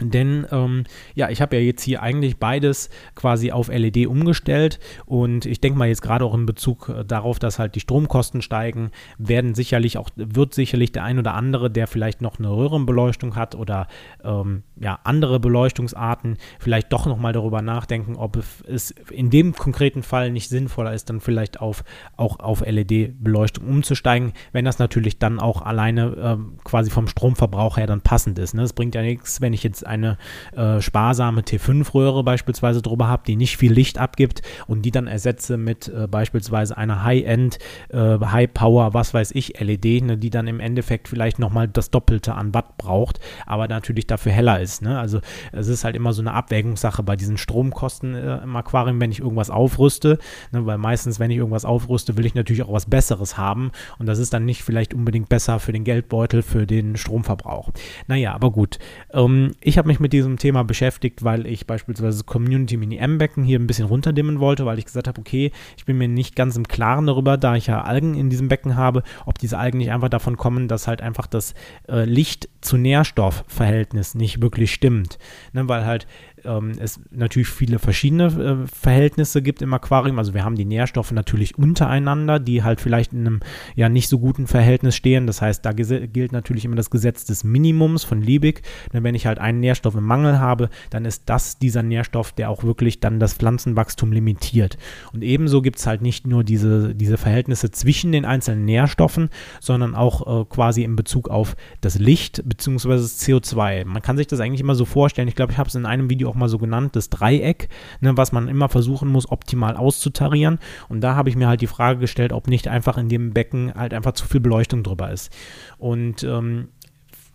Denn 0.00 0.46
ähm, 0.50 0.84
ja, 1.14 1.30
ich 1.30 1.40
habe 1.40 1.56
ja 1.56 1.62
jetzt 1.62 1.82
hier 1.82 2.02
eigentlich 2.02 2.38
beides 2.38 2.90
quasi 3.14 3.52
auf 3.52 3.68
LED 3.68 4.06
umgestellt 4.06 4.80
und 5.06 5.46
ich 5.46 5.60
denke 5.60 5.78
mal 5.78 5.88
jetzt 5.88 6.02
gerade 6.02 6.24
auch 6.24 6.34
in 6.34 6.46
Bezug 6.46 6.88
äh, 6.88 7.04
darauf, 7.04 7.38
dass 7.38 7.58
halt 7.58 7.76
die 7.76 7.80
Stromkosten 7.80 8.42
steigen, 8.42 8.90
werden 9.18 9.54
sicherlich 9.54 9.96
auch, 9.98 10.10
wird 10.16 10.54
sicherlich 10.54 10.90
der 10.90 11.04
ein 11.04 11.18
oder 11.18 11.34
andere, 11.34 11.70
der 11.70 11.86
vielleicht 11.86 12.22
noch 12.22 12.38
eine 12.38 12.50
Röhrenbeleuchtung 12.50 13.36
hat 13.36 13.54
oder 13.54 13.86
ähm, 14.24 14.64
ja, 14.80 14.98
andere 15.04 15.38
Beleuchtungsarten, 15.38 16.38
vielleicht 16.58 16.92
doch 16.92 17.06
nochmal 17.06 17.32
darüber 17.32 17.62
nachdenken, 17.62 18.16
ob 18.16 18.42
es 18.66 18.90
in 19.10 19.30
dem 19.30 19.54
konkreten 19.54 20.02
Fall 20.02 20.32
nicht 20.32 20.48
sinnvoller 20.48 20.92
ist, 20.92 21.08
dann 21.08 21.20
vielleicht 21.20 21.60
auf, 21.60 21.84
auch 22.16 22.40
auf 22.40 22.62
LED-Beleuchtung 22.66 23.66
umzusteigen, 23.66 24.32
wenn 24.52 24.64
das 24.64 24.80
natürlich 24.80 25.18
dann 25.18 25.38
auch 25.38 25.62
alleine 25.62 26.16
ähm, 26.20 26.58
quasi 26.64 26.90
vom 26.90 27.06
Stromverbrauch 27.06 27.76
her 27.76 27.86
dann 27.86 28.00
passend 28.00 28.38
ist. 28.40 28.54
Ne? 28.54 28.62
Es 28.62 28.72
bringt 28.72 28.96
ja 28.96 29.02
nichts, 29.02 29.40
wenn 29.40 29.52
ich 29.52 29.62
jetzt 29.62 29.83
eine 29.86 30.18
äh, 30.56 30.80
sparsame 30.80 31.42
T5-Röhre 31.42 32.24
beispielsweise 32.24 32.82
drüber 32.82 33.08
habe, 33.08 33.22
die 33.26 33.36
nicht 33.36 33.56
viel 33.56 33.72
Licht 33.72 33.98
abgibt 33.98 34.42
und 34.66 34.82
die 34.82 34.90
dann 34.90 35.06
ersetze 35.06 35.56
mit 35.56 35.88
äh, 35.88 36.06
beispielsweise 36.06 36.76
einer 36.76 37.04
High-End, 37.04 37.58
äh, 37.90 38.18
High-Power, 38.18 38.94
was 38.94 39.14
weiß 39.14 39.32
ich, 39.32 39.60
LED, 39.60 40.04
ne, 40.04 40.18
die 40.18 40.30
dann 40.30 40.46
im 40.46 40.60
Endeffekt 40.60 41.08
vielleicht 41.08 41.38
nochmal 41.38 41.68
das 41.68 41.90
Doppelte 41.90 42.34
an 42.34 42.54
Watt 42.54 42.76
braucht, 42.78 43.20
aber 43.46 43.68
natürlich 43.68 44.06
dafür 44.06 44.32
heller 44.32 44.60
ist. 44.60 44.82
Ne? 44.82 44.98
Also 44.98 45.20
es 45.52 45.68
ist 45.68 45.84
halt 45.84 45.96
immer 45.96 46.12
so 46.12 46.22
eine 46.22 46.32
Abwägungssache 46.32 47.02
bei 47.02 47.16
diesen 47.16 47.36
Stromkosten 47.36 48.14
äh, 48.14 48.38
im 48.42 48.56
Aquarium, 48.56 49.00
wenn 49.00 49.10
ich 49.10 49.20
irgendwas 49.20 49.50
aufrüste, 49.50 50.18
ne? 50.52 50.66
weil 50.66 50.78
meistens, 50.78 51.20
wenn 51.20 51.30
ich 51.30 51.38
irgendwas 51.38 51.64
aufrüste, 51.64 52.16
will 52.16 52.26
ich 52.26 52.34
natürlich 52.34 52.62
auch 52.62 52.72
was 52.72 52.86
Besseres 52.86 53.36
haben 53.38 53.72
und 53.98 54.06
das 54.06 54.18
ist 54.18 54.32
dann 54.32 54.44
nicht 54.44 54.62
vielleicht 54.62 54.94
unbedingt 54.94 55.28
besser 55.28 55.58
für 55.58 55.72
den 55.72 55.84
Geldbeutel, 55.84 56.42
für 56.42 56.66
den 56.66 56.96
Stromverbrauch. 56.96 57.70
Naja, 58.06 58.34
aber 58.34 58.50
gut. 58.50 58.78
Ähm, 59.12 59.52
ich 59.60 59.73
ich 59.74 59.78
habe 59.78 59.88
mich 59.88 59.98
mit 59.98 60.12
diesem 60.12 60.36
Thema 60.38 60.62
beschäftigt, 60.62 61.24
weil 61.24 61.48
ich 61.48 61.66
beispielsweise 61.66 62.22
Community 62.22 62.76
Mini 62.76 62.98
M-Becken 62.98 63.42
hier 63.42 63.58
ein 63.58 63.66
bisschen 63.66 63.88
runterdimmen 63.88 64.38
wollte, 64.38 64.66
weil 64.66 64.78
ich 64.78 64.84
gesagt 64.84 65.08
habe, 65.08 65.20
okay, 65.20 65.50
ich 65.76 65.84
bin 65.84 65.98
mir 65.98 66.06
nicht 66.06 66.36
ganz 66.36 66.54
im 66.54 66.68
Klaren 66.68 67.08
darüber, 67.08 67.36
da 67.36 67.56
ich 67.56 67.66
ja 67.66 67.82
Algen 67.82 68.14
in 68.14 68.30
diesem 68.30 68.46
Becken 68.46 68.76
habe, 68.76 69.02
ob 69.26 69.36
diese 69.36 69.58
Algen 69.58 69.78
nicht 69.78 69.90
einfach 69.90 70.10
davon 70.10 70.36
kommen, 70.36 70.68
dass 70.68 70.86
halt 70.86 71.02
einfach 71.02 71.26
das 71.26 71.54
äh, 71.88 72.04
Licht 72.04 72.48
zu 72.60 72.76
Nährstoffverhältnis 72.76 74.14
nicht 74.14 74.40
wirklich 74.40 74.72
stimmt. 74.72 75.18
Ne, 75.52 75.68
weil 75.68 75.84
halt 75.84 76.06
ähm, 76.44 76.72
es 76.78 77.00
natürlich 77.10 77.48
viele 77.48 77.78
verschiedene 77.78 78.26
äh, 78.26 78.66
Verhältnisse 78.66 79.42
gibt 79.42 79.62
im 79.62 79.72
Aquarium. 79.74 80.18
Also 80.18 80.34
wir 80.34 80.44
haben 80.44 80.56
die 80.56 80.64
Nährstoffe 80.64 81.12
natürlich 81.12 81.58
untereinander, 81.58 82.38
die 82.38 82.62
halt 82.62 82.80
vielleicht 82.80 83.12
in 83.12 83.26
einem 83.26 83.40
ja 83.74 83.88
nicht 83.88 84.08
so 84.08 84.18
guten 84.18 84.46
Verhältnis 84.46 84.96
stehen. 84.96 85.26
Das 85.26 85.40
heißt, 85.40 85.64
da 85.64 85.72
gilt 85.72 86.32
natürlich 86.32 86.64
immer 86.64 86.76
das 86.76 86.90
Gesetz 86.90 87.24
des 87.24 87.44
Minimums 87.44 88.04
von 88.04 88.20
Liebig. 88.20 88.62
Denn 88.92 89.04
wenn 89.04 89.14
ich 89.14 89.26
halt 89.26 89.38
einen 89.38 89.60
Nährstoff 89.60 89.94
im 89.94 90.04
Mangel 90.04 90.38
habe, 90.38 90.68
dann 90.90 91.04
ist 91.04 91.24
das 91.26 91.58
dieser 91.58 91.82
Nährstoff, 91.82 92.32
der 92.32 92.50
auch 92.50 92.64
wirklich 92.64 93.00
dann 93.00 93.20
das 93.20 93.34
Pflanzenwachstum 93.34 94.12
limitiert. 94.12 94.76
Und 95.12 95.22
ebenso 95.22 95.62
gibt 95.62 95.78
es 95.78 95.86
halt 95.86 96.02
nicht 96.02 96.26
nur 96.26 96.44
diese, 96.44 96.94
diese 96.94 97.16
Verhältnisse 97.16 97.70
zwischen 97.70 98.12
den 98.12 98.24
einzelnen 98.24 98.64
Nährstoffen, 98.64 99.30
sondern 99.60 99.94
auch 99.94 100.42
äh, 100.42 100.44
quasi 100.46 100.82
in 100.82 100.96
Bezug 100.96 101.28
auf 101.28 101.56
das 101.80 101.98
Licht 101.98 102.42
bzw. 102.44 102.88
das 102.88 103.20
CO2. 103.20 103.84
Man 103.84 104.02
kann 104.02 104.16
sich 104.16 104.26
das 104.26 104.40
eigentlich 104.40 104.60
immer 104.60 104.74
so 104.74 104.84
vorstellen. 104.84 105.28
Ich 105.28 105.34
glaube, 105.34 105.52
ich 105.52 105.58
habe 105.58 105.68
es 105.68 105.74
in 105.74 105.86
einem 105.86 106.10
Video 106.10 106.28
auch 106.28 106.33
mal 106.34 106.48
so 106.48 106.58
genannt, 106.58 106.96
das 106.96 107.10
Dreieck, 107.10 107.68
ne, 108.00 108.16
was 108.16 108.32
man 108.32 108.48
immer 108.48 108.68
versuchen 108.68 109.08
muss, 109.08 109.30
optimal 109.30 109.76
auszutarieren. 109.76 110.58
Und 110.88 111.00
da 111.00 111.14
habe 111.14 111.28
ich 111.28 111.36
mir 111.36 111.48
halt 111.48 111.60
die 111.60 111.66
Frage 111.66 112.00
gestellt, 112.00 112.32
ob 112.32 112.48
nicht 112.48 112.68
einfach 112.68 112.98
in 112.98 113.08
dem 113.08 113.32
Becken 113.32 113.72
halt 113.74 113.94
einfach 113.94 114.12
zu 114.12 114.26
viel 114.26 114.40
Beleuchtung 114.40 114.82
drüber 114.82 115.10
ist. 115.10 115.32
Und 115.78 116.22
ähm, 116.24 116.68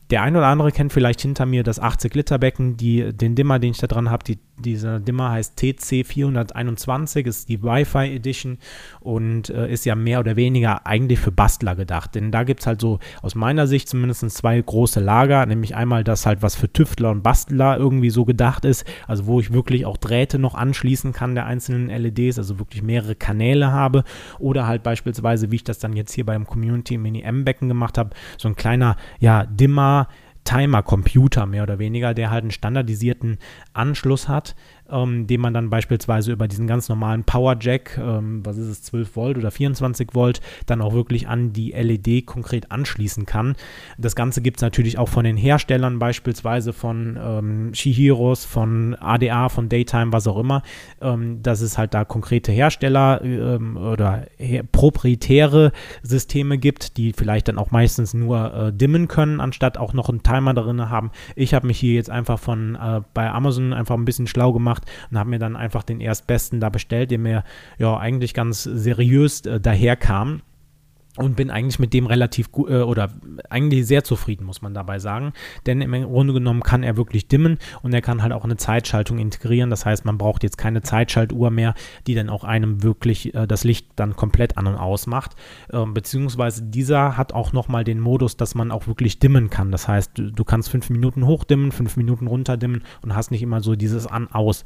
der 0.10 0.24
ein 0.24 0.36
oder 0.36 0.48
andere 0.48 0.72
kennt 0.72 0.92
vielleicht 0.92 1.22
hinter 1.22 1.46
mir 1.46 1.64
das 1.64 1.82
80-Liter-Becken, 1.82 2.78
die, 2.78 3.14
den 3.14 3.36
Dimmer, 3.36 3.60
den 3.60 3.72
ich 3.72 3.78
da 3.78 3.88
dran 3.88 4.10
habe. 4.10 4.24
Die, 4.24 4.40
dieser 4.60 5.00
Dimmer 5.00 5.32
heißt 5.32 5.58
TC421, 5.60 7.26
ist 7.26 7.50
die 7.50 7.63
Wi-Fi 7.63 8.15
Edition 8.15 8.58
und 9.00 9.50
äh, 9.50 9.72
ist 9.72 9.86
ja 9.86 9.95
mehr 9.95 10.19
oder 10.19 10.36
weniger 10.36 10.86
eigentlich 10.86 11.19
für 11.19 11.32
Bastler 11.32 11.76
gedacht. 11.76 12.15
Denn 12.15 12.32
da 12.32 12.43
gibt 12.43 12.62
es 12.62 12.67
halt 12.67 12.82
so 12.82 13.00
aus 13.22 13.36
meiner 13.36 13.67
Sicht 13.67 13.89
zumindest 13.89 14.30
zwei 14.32 14.62
große 14.62 15.00
Lager, 15.00 15.45
nämlich 15.45 15.76
einmal 15.76 16.04
das 16.04 16.26
halt, 16.26 16.41
was 16.41 16.56
für 16.56 16.72
Tüftler 16.72 17.12
und 17.12 17.24
Bastler 17.24 17.78
irgendwie 17.78 18.10
so 18.10 18.26
gedacht 18.26 18.65
ist, 18.65 18.86
also 19.08 19.26
wo 19.26 19.39
ich 19.39 19.54
wirklich 19.54 19.86
auch 19.86 19.98
Drähte 19.98 20.39
noch 20.39 20.56
anschließen 20.56 21.13
kann 21.13 21.36
der 21.36 21.45
einzelnen 21.45 21.89
LEDs, 21.89 22.38
also 22.38 22.60
wirklich 22.60 22.84
mehrere 22.84 23.15
Kanäle 23.15 23.72
habe 23.72 24.04
oder 24.39 24.67
halt 24.67 24.84
beispielsweise, 24.84 25.52
wie 25.52 25.56
ich 25.56 25.63
das 25.63 25.80
dann 25.80 25.95
jetzt 25.95 26.13
hier 26.13 26.26
beim 26.26 26.45
Community 26.45 26.98
Mini 26.98 27.22
M-Becken 27.22 27.67
gemacht 27.67 27.98
habe, 27.98 28.12
so 28.38 28.48
ein 28.48 28.56
kleiner, 28.56 28.95
ja, 29.19 29.45
Dimmer, 29.45 30.08
Timer-Computer 30.43 31.45
mehr 31.45 31.63
oder 31.63 31.80
weniger, 31.80 32.13
der 32.13 32.32
halt 32.32 32.43
einen 32.43 32.52
standardisierten 32.52 33.38
Anschluss 33.73 34.28
hat, 34.28 34.56
ähm, 34.91 35.28
den 35.28 35.41
man 35.41 35.54
dann 35.54 35.69
beispielsweise 35.69 36.32
über 36.32 36.47
diesen 36.47 36.67
ganz 36.67 36.89
normalen 36.89 37.23
Power 37.23 37.58
Jack, 37.60 37.97
ähm, 37.97 38.45
was 38.45 38.58
ist 38.58 38.67
es, 38.67 38.84
12 38.84 39.15
Volt 39.15 39.38
oder 39.38 39.52
24 39.52 40.10
Volt, 40.13 40.41
dann 40.65 40.82
auch 40.82 40.93
wirklich 40.93 41.28
an 41.28 41.54
die 41.54 41.71
LED 41.71 42.25
konkret 42.25 42.71
anschließen 42.71 43.25
kann. 43.25 43.56
Das 43.97 44.15
Ganze 44.15 44.41
gibt 44.41 44.58
es 44.58 44.62
natürlich 44.62 44.97
auch 44.97 45.10
von 45.10 45.23
den 45.23 45.38
Herstellern, 45.38 45.99
beispielsweise 45.99 46.73
von 46.73 47.17
ähm, 47.21 47.73
Shihiros, 47.73 48.45
von 48.45 48.95
ADA, 48.95 49.49
von 49.49 49.69
Daytime, 49.69 50.12
was 50.12 50.28
auch 50.28 50.38
immer, 50.38 50.63
ähm, 51.02 51.41
dass 51.41 51.62
es 51.62 51.78
halt 51.78 51.93
da 51.93 52.06
konkrete 52.06 52.52
Hersteller 52.52 53.21
ähm, 53.23 53.78
oder 53.78 54.28
her 54.38 54.63
proprietäre 54.71 55.71
Systeme 56.04 56.58
gibt, 56.58 56.97
die 56.97 57.13
vielleicht 57.13 57.47
dann 57.47 57.58
auch 57.58 57.71
meistens 57.71 58.13
nur 58.13 58.54
äh, 58.54 58.73
dimmen 58.73 59.08
können, 59.08 59.41
anstatt 59.41 59.78
auch 59.78 59.93
noch 59.93 60.10
einen 60.10 60.23
Timer 60.23 60.54
drin 60.54 60.89
haben. 60.89 61.12
Ich 61.36 61.54
habe 61.54 61.67
mich 61.67 61.80
hier 61.80 61.93
jetzt 61.93 62.10
einfach 62.10 62.39
von 62.39 62.75
äh, 62.75 63.02
bei 63.13 63.30
Amazon 63.30 63.73
einfach 63.73 63.95
ein 63.95 64.06
bisschen 64.06 64.28
schlau 64.28 64.54
gemacht 64.54 64.79
gemacht 64.80 64.92
und 65.12 65.18
habe 65.18 65.30
mir 65.30 65.39
dann 65.39 65.56
einfach 65.56 65.84
den 65.84 66.02
erstbesten 66.02 66.60
da 66.60 66.70
bestellt, 66.70 67.12
der 67.12 67.20
mir 67.20 67.44
ja 67.78 67.98
eigentlich 67.98 68.34
ganz 68.34 68.63
seriös 68.63 69.46
äh, 69.46 69.60
daherkam 69.60 70.42
und 71.17 71.36
bin 71.36 71.50
eigentlich 71.50 71.80
mit 71.80 71.93
dem 71.93 72.06
relativ 72.06 72.52
gut 72.52 72.69
äh, 72.69 72.82
oder 72.82 73.10
eigentlich 73.50 73.88
sehr 73.88 74.04
zufrieden, 74.04 74.45
muss 74.45 74.62
man 74.62 74.74
dabei 74.74 75.00
sagen. 75.00 75.34
Denn 75.65 75.82
im 75.82 75.91
Grunde 76.04 76.34
genommen 76.34 76.62
kann 76.62 76.84
er 76.84 76.98
wirklich 76.98 77.28
dimmen 77.28 77.58
und 77.82 77.93
er 77.93 78.02
kann 78.02 78.22
halt 78.22 78.32
auch 78.32 78.43
eine 78.43 78.58
Zeitschaltung 78.58 79.17
integrieren. 79.17 79.69
Das 79.69 79.86
heißt, 79.86 80.06
man 80.06 80.17
braucht 80.17 80.43
jetzt 80.43 80.58
keine 80.58 80.82
Zeitschaltuhr 80.82 81.50
mehr, 81.50 81.74
die 82.08 82.15
dann 82.15 82.30
auch 82.30 82.43
einem 82.43 82.84
wirklich 82.84 83.34
äh, 83.34 83.48
das 83.48 83.63
Licht 83.63 83.88
dann 83.95 84.15
komplett 84.15 84.58
an 84.58 84.67
und 84.67 84.76
aus 84.76 85.08
macht. 85.08 85.36
Äh, 85.69 85.84
beziehungsweise 85.86 86.63
dieser 86.63 87.17
hat 87.17 87.34
auch 87.34 87.54
nochmal 87.54 87.84
den 87.84 88.00
Modus, 88.00 88.38
dass 88.38 88.56
man 88.56 88.72
auch 88.72 88.88
wirklich 88.88 89.19
dimmen 89.19 89.50
kann. 89.50 89.72
Das 89.72 89.88
heißt, 89.88 90.17
du, 90.17 90.32
du 90.32 90.43
kannst 90.43 90.69
fünf 90.69 90.89
Minuten 90.89 91.26
hochdimmen, 91.26 91.72
fünf 91.72 91.98
Minuten 91.98 92.28
runterdimmen 92.28 92.84
und 93.02 93.15
hast 93.15 93.32
nicht 93.32 93.41
immer 93.41 93.62
so 93.62 93.76
dieses 93.76 94.06
An-Aus. 94.06 94.63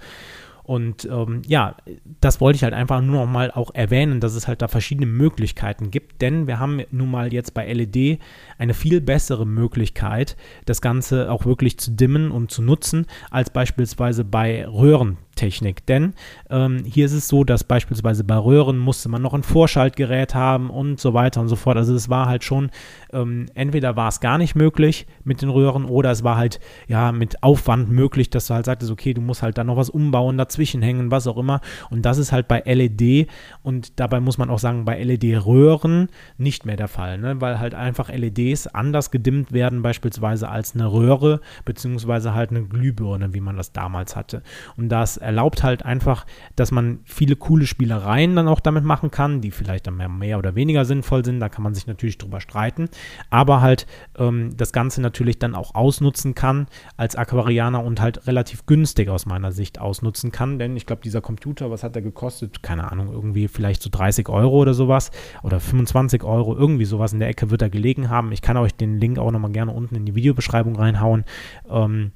Und 0.64 1.06
ähm, 1.12 1.42
ja, 1.46 1.76
das 2.22 2.40
wollte 2.40 2.56
ich 2.56 2.64
halt 2.64 2.74
einfach 2.74 3.02
nur 3.02 3.26
noch 3.26 3.32
mal 3.32 3.52
auch 3.52 3.72
erwähnen, 3.74 4.22
dass 4.22 4.34
es 4.34 4.48
halt 4.48 4.62
da 4.62 4.70
verschiedene 4.70 5.06
Möglichkeiten 5.06 5.92
gibt, 5.92 6.22
denn 6.22 6.48
wir 6.48 6.60
haben 6.60 6.82
nun 6.92 7.12
mal 7.12 7.34
jetzt 7.34 7.54
bei 7.54 7.72
LED 7.72 8.20
eine 8.58 8.74
viel 8.74 9.02
bessere 9.02 9.46
Möglichkeit, 9.46 10.38
das 10.66 10.82
Ganze 10.82 11.30
auch 11.30 11.46
wirklich 11.46 11.78
zu 11.80 11.92
dimmen 11.92 12.32
und 12.32 12.50
zu 12.50 12.62
nutzen, 12.62 13.08
als 13.30 13.50
beispielsweise 13.50 14.24
bei 14.24 14.66
Röhren 14.66 15.18
Technik. 15.36 15.86
Denn 15.86 16.14
ähm, 16.50 16.84
hier 16.86 17.06
ist 17.06 17.14
es 17.14 17.28
so, 17.28 17.44
dass 17.44 17.64
beispielsweise 17.64 18.24
bei 18.24 18.38
Röhren 18.38 18.78
musste 18.78 19.10
man 19.10 19.22
noch 19.22 19.34
ein 19.34 19.44
Vorschaltgerät 19.44 20.36
haben 20.36 20.70
und 20.70 21.00
so 21.00 21.14
weiter 21.14 21.42
und 21.42 21.48
so 21.48 21.56
fort. 21.56 21.78
Also 21.78 21.96
es 21.96 22.10
war 22.10 22.28
halt 22.28 22.44
schon, 22.44 22.70
ähm, 23.12 23.48
entweder 23.56 23.96
war 23.96 24.10
es 24.10 24.20
gar 24.20 24.38
nicht 24.38 24.56
möglich 24.56 25.08
mit 25.24 25.42
den 25.42 25.50
Röhren 25.50 25.86
oder 25.86 26.12
es 26.12 26.24
war 26.24 26.38
halt 26.38 26.60
ja 26.88 27.12
mit 27.12 27.44
Aufwand 27.44 27.90
möglich, 27.90 28.30
dass 28.30 28.48
du 28.48 28.54
halt 28.54 28.66
sagtest, 28.66 28.92
okay, 28.92 29.14
du 29.14 29.22
musst 29.22 29.42
halt 29.42 29.58
dann 29.58 29.68
noch 29.68 29.78
was 29.78 29.90
umbauen, 29.90 30.38
dazwischen 30.38 30.82
hängen, 30.82 31.12
was 31.12 31.28
auch 31.28 31.38
immer. 31.38 31.62
Und 31.90 32.04
das 32.04 32.18
ist 32.18 32.32
halt 32.32 32.48
bei 32.48 32.62
LED 32.66 33.28
und 33.62 34.00
dabei 34.00 34.20
muss 34.20 34.38
man 34.38 34.50
auch 34.50 34.60
sagen, 34.60 34.86
bei 34.86 35.02
LED-Röhren 35.04 36.10
nicht 36.38 36.66
mehr 36.66 36.76
der 36.76 36.88
Fall, 36.88 37.18
ne? 37.18 37.42
weil 37.42 37.60
halt 37.60 37.74
einfach 37.74 38.10
LEDs 38.10 38.68
anders 38.68 39.12
gedimmt 39.12 39.52
werden, 39.52 39.82
beispielsweise 39.82 40.50
als 40.50 40.76
eine 40.76 40.92
Röhre, 40.92 41.42
beziehungsweise 41.66 42.34
halt 42.34 42.52
eine 42.52 42.64
Glühbirne, 42.64 43.34
wie 43.34 43.42
man 43.42 43.58
das 43.58 43.72
damals 43.72 44.16
hatte. 44.16 44.44
Und 44.78 44.90
das 44.90 45.18
erlaubt 45.24 45.64
halt 45.64 45.84
einfach, 45.84 46.26
dass 46.56 46.72
man 46.72 47.00
viele 47.06 47.36
coole 47.36 47.66
Spielereien 47.66 48.36
dann 48.36 48.48
auch 48.48 48.60
damit 48.60 48.84
machen 48.84 49.12
kann, 49.12 49.42
die 49.42 49.52
vielleicht 49.52 49.88
dann 49.88 49.98
mehr, 50.20 50.38
oder 50.38 50.56
weniger 50.56 50.86
sinnvoll 50.86 51.26
sind. 51.26 51.40
Da 51.40 51.50
kann 51.50 51.64
man 51.64 51.74
sich 51.74 51.88
natürlich 51.88 52.18
drüber 52.18 52.42
streiten, 52.42 52.90
aber 53.30 53.62
halt 53.62 53.88
ähm, 54.18 54.56
das 54.56 54.72
Ganze 54.72 55.02
natürlich 55.02 55.40
dann 55.40 55.56
auch 55.56 55.76
ausnutzen 55.76 56.36
kann 56.36 56.68
als 56.98 57.16
Aquarianer 57.16 57.84
und 57.84 58.02
halt 58.02 58.28
relativ 58.28 58.66
günstig 58.66 59.10
aus 59.10 59.26
meiner 59.26 59.52
Sicht 59.52 59.80
ausnutzen 59.80 60.32
kann. 60.32 60.60
Denn 60.60 60.76
ich 60.76 60.86
glaube, 60.86 61.02
dieser 61.02 61.22
Computer, 61.22 61.72
was 61.72 61.84
hat 61.84 61.96
der 61.96 62.02
gekostet? 62.02 62.62
Keine 62.64 62.92
Ahnung, 62.92 63.12
irgendwie 63.12 63.48
vielleicht 63.48 63.82
so 63.82 63.90
30 63.90 64.30
Euro 64.30 64.58
oder 64.58 64.74
sowas 64.74 65.12
oder 65.44 65.60
25 65.60 66.24
Euro, 66.24 66.56
irgendwie 66.56 66.86
sowas 66.86 67.14
in 67.14 67.20
der 67.20 67.30
Ecke 67.30 67.50
wird 67.50 67.62
er 67.62 67.70
gelegen 67.70 68.10
haben. 68.10 68.32
Ich 68.32 68.42
kann 68.42 68.58
euch 68.58 68.76
den 68.76 69.00
Link 69.00 69.20
auch 69.20 69.32
nochmal 69.32 69.52
gerne 69.52 69.72
unten 69.72 69.96
in 69.96 70.06
die 70.06 70.16
Videobeschreibung 70.16 70.76
reinhauen. 70.76 71.26
Ähm, 71.70 72.12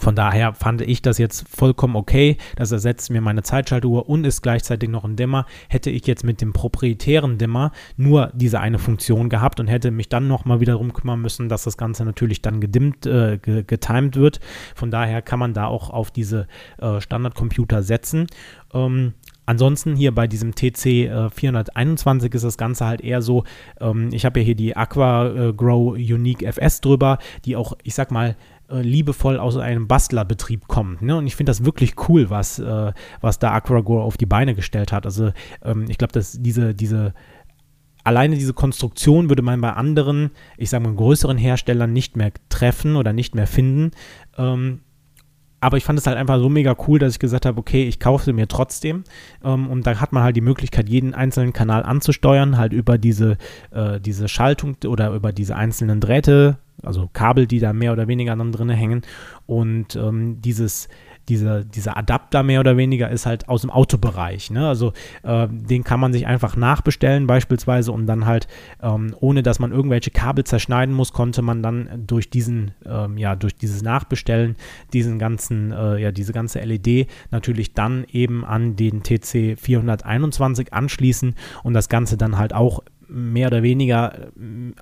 von 0.00 0.14
daher 0.14 0.54
fand 0.54 0.80
ich 0.80 1.02
das 1.02 1.18
jetzt 1.18 1.46
vollkommen 1.46 1.94
okay. 1.94 2.38
Das 2.56 2.72
ersetzt 2.72 3.10
mir 3.10 3.20
meine 3.20 3.42
Zeitschaltuhr 3.42 4.08
und 4.08 4.24
ist 4.24 4.40
gleichzeitig 4.40 4.88
noch 4.88 5.04
ein 5.04 5.14
Dimmer. 5.14 5.44
Hätte 5.68 5.90
ich 5.90 6.06
jetzt 6.06 6.24
mit 6.24 6.40
dem 6.40 6.54
proprietären 6.54 7.36
Dimmer 7.36 7.72
nur 7.98 8.30
diese 8.32 8.60
eine 8.60 8.78
Funktion 8.78 9.28
gehabt 9.28 9.60
und 9.60 9.66
hätte 9.66 9.90
mich 9.90 10.08
dann 10.08 10.26
nochmal 10.26 10.60
wieder 10.60 10.72
darum 10.72 10.94
kümmern 10.94 11.20
müssen, 11.20 11.50
dass 11.50 11.64
das 11.64 11.76
Ganze 11.76 12.06
natürlich 12.06 12.40
dann 12.40 12.62
gedimmt, 12.62 13.04
äh, 13.04 13.38
getimed 13.38 14.16
wird. 14.16 14.40
Von 14.74 14.90
daher 14.90 15.20
kann 15.20 15.38
man 15.38 15.52
da 15.52 15.66
auch 15.66 15.90
auf 15.90 16.10
diese 16.10 16.46
äh, 16.78 16.98
Standardcomputer 17.00 17.82
setzen. 17.82 18.26
Ähm, 18.72 19.12
Ansonsten 19.50 19.96
hier 19.96 20.14
bei 20.14 20.28
diesem 20.28 20.54
TC 20.54 20.86
äh, 20.86 21.28
421 21.28 22.32
ist 22.34 22.44
das 22.44 22.56
Ganze 22.56 22.86
halt 22.86 23.00
eher 23.00 23.20
so, 23.20 23.42
ähm, 23.80 24.10
ich 24.12 24.24
habe 24.24 24.38
ja 24.38 24.46
hier 24.46 24.54
die 24.54 24.76
Aqua 24.76 25.26
äh, 25.26 25.52
Grow 25.52 25.94
Unique 25.94 26.44
FS 26.44 26.80
drüber, 26.80 27.18
die 27.44 27.56
auch, 27.56 27.72
ich 27.82 27.96
sag 27.96 28.12
mal, 28.12 28.36
äh, 28.70 28.80
liebevoll 28.80 29.38
aus 29.38 29.56
einem 29.56 29.88
Bastlerbetrieb 29.88 30.68
kommt. 30.68 31.02
Ne? 31.02 31.16
Und 31.16 31.26
ich 31.26 31.36
finde 31.36 31.50
das 31.50 31.64
wirklich 31.64 31.94
cool, 32.08 32.30
was, 32.30 32.58
äh, 32.58 32.92
was 33.20 33.38
da 33.38 33.52
Aquagore 33.52 34.02
auf 34.02 34.16
die 34.16 34.26
Beine 34.26 34.54
gestellt 34.54 34.92
hat. 34.92 35.06
Also 35.06 35.32
ähm, 35.62 35.86
ich 35.88 35.98
glaube, 35.98 36.12
dass 36.12 36.40
diese, 36.40 36.74
diese 36.74 37.14
alleine 38.04 38.36
diese 38.36 38.54
Konstruktion 38.54 39.28
würde 39.28 39.42
man 39.42 39.60
bei 39.60 39.72
anderen, 39.72 40.30
ich 40.56 40.70
sage 40.70 40.84
mal, 40.84 40.94
größeren 40.94 41.36
Herstellern 41.38 41.92
nicht 41.92 42.16
mehr 42.16 42.32
treffen 42.48 42.96
oder 42.96 43.12
nicht 43.12 43.34
mehr 43.34 43.46
finden. 43.46 43.90
Ähm, 44.38 44.80
aber 45.60 45.76
ich 45.76 45.84
fand 45.84 45.98
es 45.98 46.06
halt 46.06 46.16
einfach 46.16 46.38
so 46.38 46.48
mega 46.48 46.74
cool, 46.88 46.98
dass 46.98 47.14
ich 47.14 47.18
gesagt 47.18 47.44
habe, 47.44 47.58
okay, 47.58 47.86
ich 47.86 48.00
kaufe 48.00 48.24
sie 48.24 48.32
mir 48.32 48.48
trotzdem. 48.48 49.04
Ähm, 49.44 49.68
und 49.68 49.86
da 49.86 50.00
hat 50.00 50.12
man 50.12 50.22
halt 50.22 50.36
die 50.36 50.40
Möglichkeit, 50.40 50.88
jeden 50.88 51.14
einzelnen 51.14 51.52
Kanal 51.52 51.82
anzusteuern, 51.82 52.56
halt 52.56 52.72
über 52.72 52.96
diese, 52.96 53.36
äh, 53.70 54.00
diese 54.00 54.28
Schaltung 54.28 54.76
oder 54.86 55.12
über 55.12 55.32
diese 55.32 55.56
einzelnen 55.56 56.00
Drähte, 56.00 56.58
also 56.82 57.08
Kabel, 57.12 57.46
die 57.46 57.58
da 57.60 57.72
mehr 57.72 57.92
oder 57.92 58.08
weniger 58.08 58.36
dann 58.36 58.52
drin 58.52 58.70
hängen. 58.70 59.02
Und 59.46 59.96
ähm, 59.96 60.40
dieses 60.40 60.88
dieser, 61.30 61.64
dieser 61.64 61.96
Adapter 61.96 62.42
mehr 62.42 62.60
oder 62.60 62.76
weniger 62.76 63.08
ist 63.08 63.24
halt 63.24 63.48
aus 63.48 63.62
dem 63.62 63.70
Autobereich. 63.70 64.50
Ne? 64.50 64.66
Also 64.68 64.92
äh, 65.22 65.46
den 65.48 65.84
kann 65.84 66.00
man 66.00 66.12
sich 66.12 66.26
einfach 66.26 66.56
nachbestellen 66.56 67.26
beispielsweise 67.26 67.92
und 67.92 68.06
dann 68.06 68.26
halt, 68.26 68.48
ähm, 68.82 69.14
ohne 69.20 69.42
dass 69.42 69.60
man 69.60 69.70
irgendwelche 69.70 70.10
Kabel 70.10 70.44
zerschneiden 70.44 70.94
muss, 70.94 71.12
konnte 71.12 71.40
man 71.40 71.62
dann 71.62 72.04
durch 72.06 72.30
diesen, 72.30 72.72
ähm, 72.84 73.16
ja, 73.16 73.36
durch 73.36 73.54
dieses 73.54 73.82
Nachbestellen 73.82 74.56
diesen 74.92 75.18
ganzen, 75.18 75.72
äh, 75.72 75.98
ja, 75.98 76.10
diese 76.10 76.32
ganze 76.32 76.58
LED 76.60 77.08
natürlich 77.30 77.74
dann 77.74 78.04
eben 78.10 78.44
an 78.44 78.76
den 78.76 79.02
TC 79.02 79.56
421 79.58 80.72
anschließen 80.74 81.36
und 81.62 81.74
das 81.74 81.88
Ganze 81.88 82.16
dann 82.16 82.38
halt 82.38 82.52
auch 82.52 82.80
mehr 83.10 83.48
oder 83.48 83.62
weniger, 83.62 84.12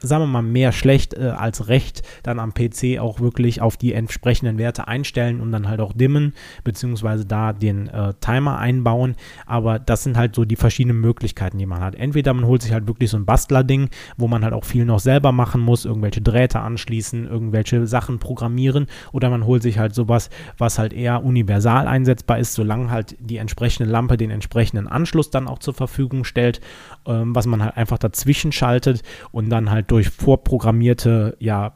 sagen 0.01 0.23
wir 0.23 0.27
mal, 0.27 0.43
mehr 0.43 0.73
schlecht 0.73 1.15
äh, 1.15 1.29
als 1.29 1.69
recht 1.69 2.03
dann 2.23 2.39
am 2.39 2.53
PC 2.53 2.99
auch 3.01 3.21
wirklich 3.21 3.61
auf 3.61 3.77
die 3.77 3.95
entsprechenden 3.95 4.59
Werte 4.59 4.87
einstellen 4.87 5.41
und 5.41 5.53
dann 5.53 5.69
halt 5.69 5.81
auch 5.81 5.93
dimmen, 5.93 6.35
beziehungsweise 6.65 7.25
da 7.25 7.53
den 7.53 7.89
äh, 7.89 8.15
Timer 8.21 8.59
einbauen. 8.59 9.17
Aber 9.47 9.79
das 9.79 10.05
sind 10.05 10.17
halt 10.17 10.35
so 10.35 10.45
die 10.45 10.57
verschiedenen 10.57 11.01
Möglichkeiten, 11.01 11.59
die 11.59 11.67
man 11.67 11.81
hat. 11.81 11.95
Entweder 11.95 12.35
man 12.35 12.47
holt 12.47 12.63
sich 12.63 12.73
halt 12.73 12.87
wirklich 12.87 13.11
so 13.11 13.17
ein 13.17 13.25
Bastler-Ding, 13.25 13.89
wo 14.17 14.29
man 14.29 14.45
halt 14.45 14.55
auch 14.55 14.65
viel 14.65 14.85
noch 14.85 15.01
selber 15.01 15.33
machen 15.33 15.61
muss, 15.61 15.85
irgendwelche 15.85 16.21
Drähte 16.21 16.61
anschließen, 16.61 17.27
irgendwelche 17.27 17.87
Sachen 17.87 18.19
programmieren, 18.19 18.87
oder 19.13 19.31
man 19.31 19.47
holt 19.47 19.63
sich 19.63 19.79
halt 19.79 19.95
sowas, 19.95 20.31
was 20.59 20.79
halt 20.79 20.93
eher 20.93 21.25
universal 21.25 21.87
einsetzbar 21.87 22.39
ist, 22.39 22.55
solange 22.55 22.91
halt 22.91 23.17
die 23.21 23.39
entsprechende 23.39 23.91
Lampe 23.91 24.17
den 24.17 24.31
entsprechenden 24.31 24.87
Anschluss 24.87 25.31
dann 25.31 25.49
auch 25.49 25.59
zur 25.59 25.75
Verfügung 25.75 26.25
stellt, 26.25 26.61
ähm, 27.07 27.35
was 27.35 27.47
man 27.47 27.63
halt 27.63 27.77
einfach 27.77 27.99
dazu 27.99 28.18
zwischenschaltet 28.19 29.03
und 29.31 29.51
dann 29.51 29.71
halt 29.71 29.91
durch 29.91 30.11
vorprogrammierte, 30.11 31.37
ja, 31.39 31.75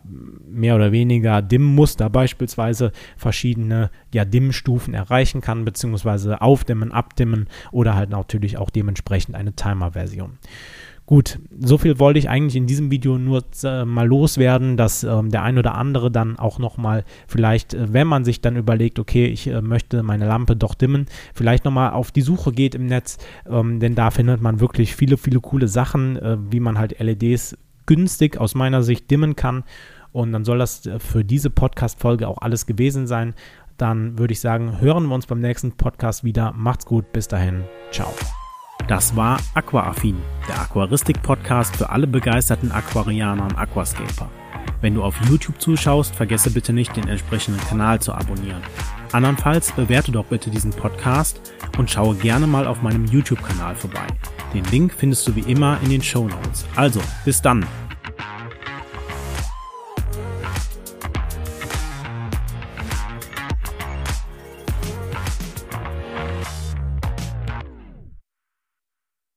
mehr 0.48 0.76
oder 0.76 0.92
weniger 0.92 1.42
Dimmmuster 1.42 2.11
beispielsweise 2.11 2.92
verschiedene, 3.16 3.90
ja, 4.12 4.24
Dimmstufen 4.24 4.94
erreichen 4.94 5.40
kann, 5.40 5.64
beziehungsweise 5.64 6.40
aufdimmen, 6.40 6.92
abdimmen 6.92 7.48
oder 7.70 7.94
halt 7.94 8.11
natürlich 8.11 8.59
auch 8.59 8.70
dementsprechend 8.70 9.35
eine 9.35 9.55
Timer-Version. 9.55 10.38
Gut, 11.12 11.40
so 11.61 11.77
viel 11.77 11.98
wollte 11.98 12.18
ich 12.18 12.31
eigentlich 12.31 12.57
in 12.57 12.66
diesem 12.66 12.90
Video 12.90 13.18
nur 13.18 13.44
äh, 13.64 13.85
mal 13.85 14.09
loswerden, 14.09 14.79
dass 14.79 15.05
ähm, 15.05 15.29
der 15.29 15.42
ein 15.42 15.59
oder 15.59 15.75
andere 15.75 16.11
dann 16.11 16.38
auch 16.38 16.59
nochmal 16.59 17.05
vielleicht, 17.27 17.75
äh, 17.75 17.92
wenn 17.92 18.07
man 18.07 18.25
sich 18.25 18.40
dann 18.40 18.57
überlegt, 18.57 18.98
okay, 18.98 19.27
ich 19.27 19.46
äh, 19.46 19.61
möchte 19.61 20.03
meine 20.03 20.27
Lampe 20.27 20.57
doch 20.57 20.75
dimmen, 20.75 21.05
vielleicht 21.35 21.66
nochmal 21.66 21.90
auf 21.90 22.12
die 22.12 22.22
Suche 22.22 22.51
geht 22.51 22.75
im 22.75 22.87
Netz, 22.87 23.18
ähm, 23.46 23.79
denn 23.79 23.94
da 23.94 24.11
findet 24.11 24.40
man 24.40 24.61
wirklich 24.61 24.96
viele, 24.96 25.18
viele 25.18 25.40
coole 25.40 25.68
Sachen, 25.68 26.16
äh, 26.16 26.38
wie 26.51 26.61
man 26.61 26.79
halt 26.79 26.98
LEDs 26.98 27.59
günstig 27.85 28.38
aus 28.38 28.55
meiner 28.55 28.83
Sicht 28.83 29.11
dimmen 29.11 29.37
kann. 29.37 29.64
Und 30.12 30.33
dann 30.33 30.46
soll 30.46 30.61
das 30.61 30.87
äh, 30.87 30.98
für 30.98 31.27
diese 31.27 31.51
Podcast-Folge 31.51 32.27
auch 32.27 32.38
alles 32.40 32.64
gewesen 32.64 33.07
sein. 33.07 33.35
Dann 33.77 34.18
würde 34.18 34.33
ich 34.33 34.40
sagen, 34.40 34.81
hören 34.81 35.09
wir 35.09 35.14
uns 35.14 35.27
beim 35.27 35.40
nächsten 35.40 35.72
Podcast 35.72 36.25
wieder. 36.25 36.55
Macht's 36.57 36.87
gut, 36.87 37.12
bis 37.12 37.29
dahin, 37.29 37.64
ciao. 37.90 38.14
Das 38.88 39.14
war 39.16 39.38
Aquaaffin, 39.54 40.16
der 40.48 40.61
Aquaristik-Podcast 40.61 41.76
für 41.76 41.90
alle 41.90 42.06
begeisterten 42.06 42.72
Aquarianer 42.72 43.44
und 43.44 43.56
Aquascaper. 43.56 44.28
Wenn 44.80 44.94
du 44.94 45.04
auf 45.04 45.14
YouTube 45.28 45.61
zuschaust, 45.61 46.14
vergesse 46.14 46.50
bitte 46.50 46.72
nicht, 46.72 46.96
den 46.96 47.08
entsprechenden 47.08 47.61
Kanal 47.61 48.00
zu 48.00 48.12
abonnieren. 48.12 48.62
Andernfalls 49.12 49.72
bewerte 49.72 50.11
doch 50.11 50.24
bitte 50.24 50.50
diesen 50.50 50.72
Podcast 50.72 51.52
und 51.78 51.90
schaue 51.90 52.16
gerne 52.16 52.46
mal 52.46 52.66
auf 52.66 52.82
meinem 52.82 53.06
YouTube-Kanal 53.06 53.76
vorbei. 53.76 54.06
Den 54.52 54.64
Link 54.64 54.92
findest 54.92 55.26
du 55.28 55.37
wie 55.37 55.50
immer 55.50 55.78
in 55.82 55.90
den 55.90 56.02
Show 56.02 56.26
Notes. 56.26 56.66
Also, 56.74 57.00
bis 57.24 57.40
dann! 57.40 57.64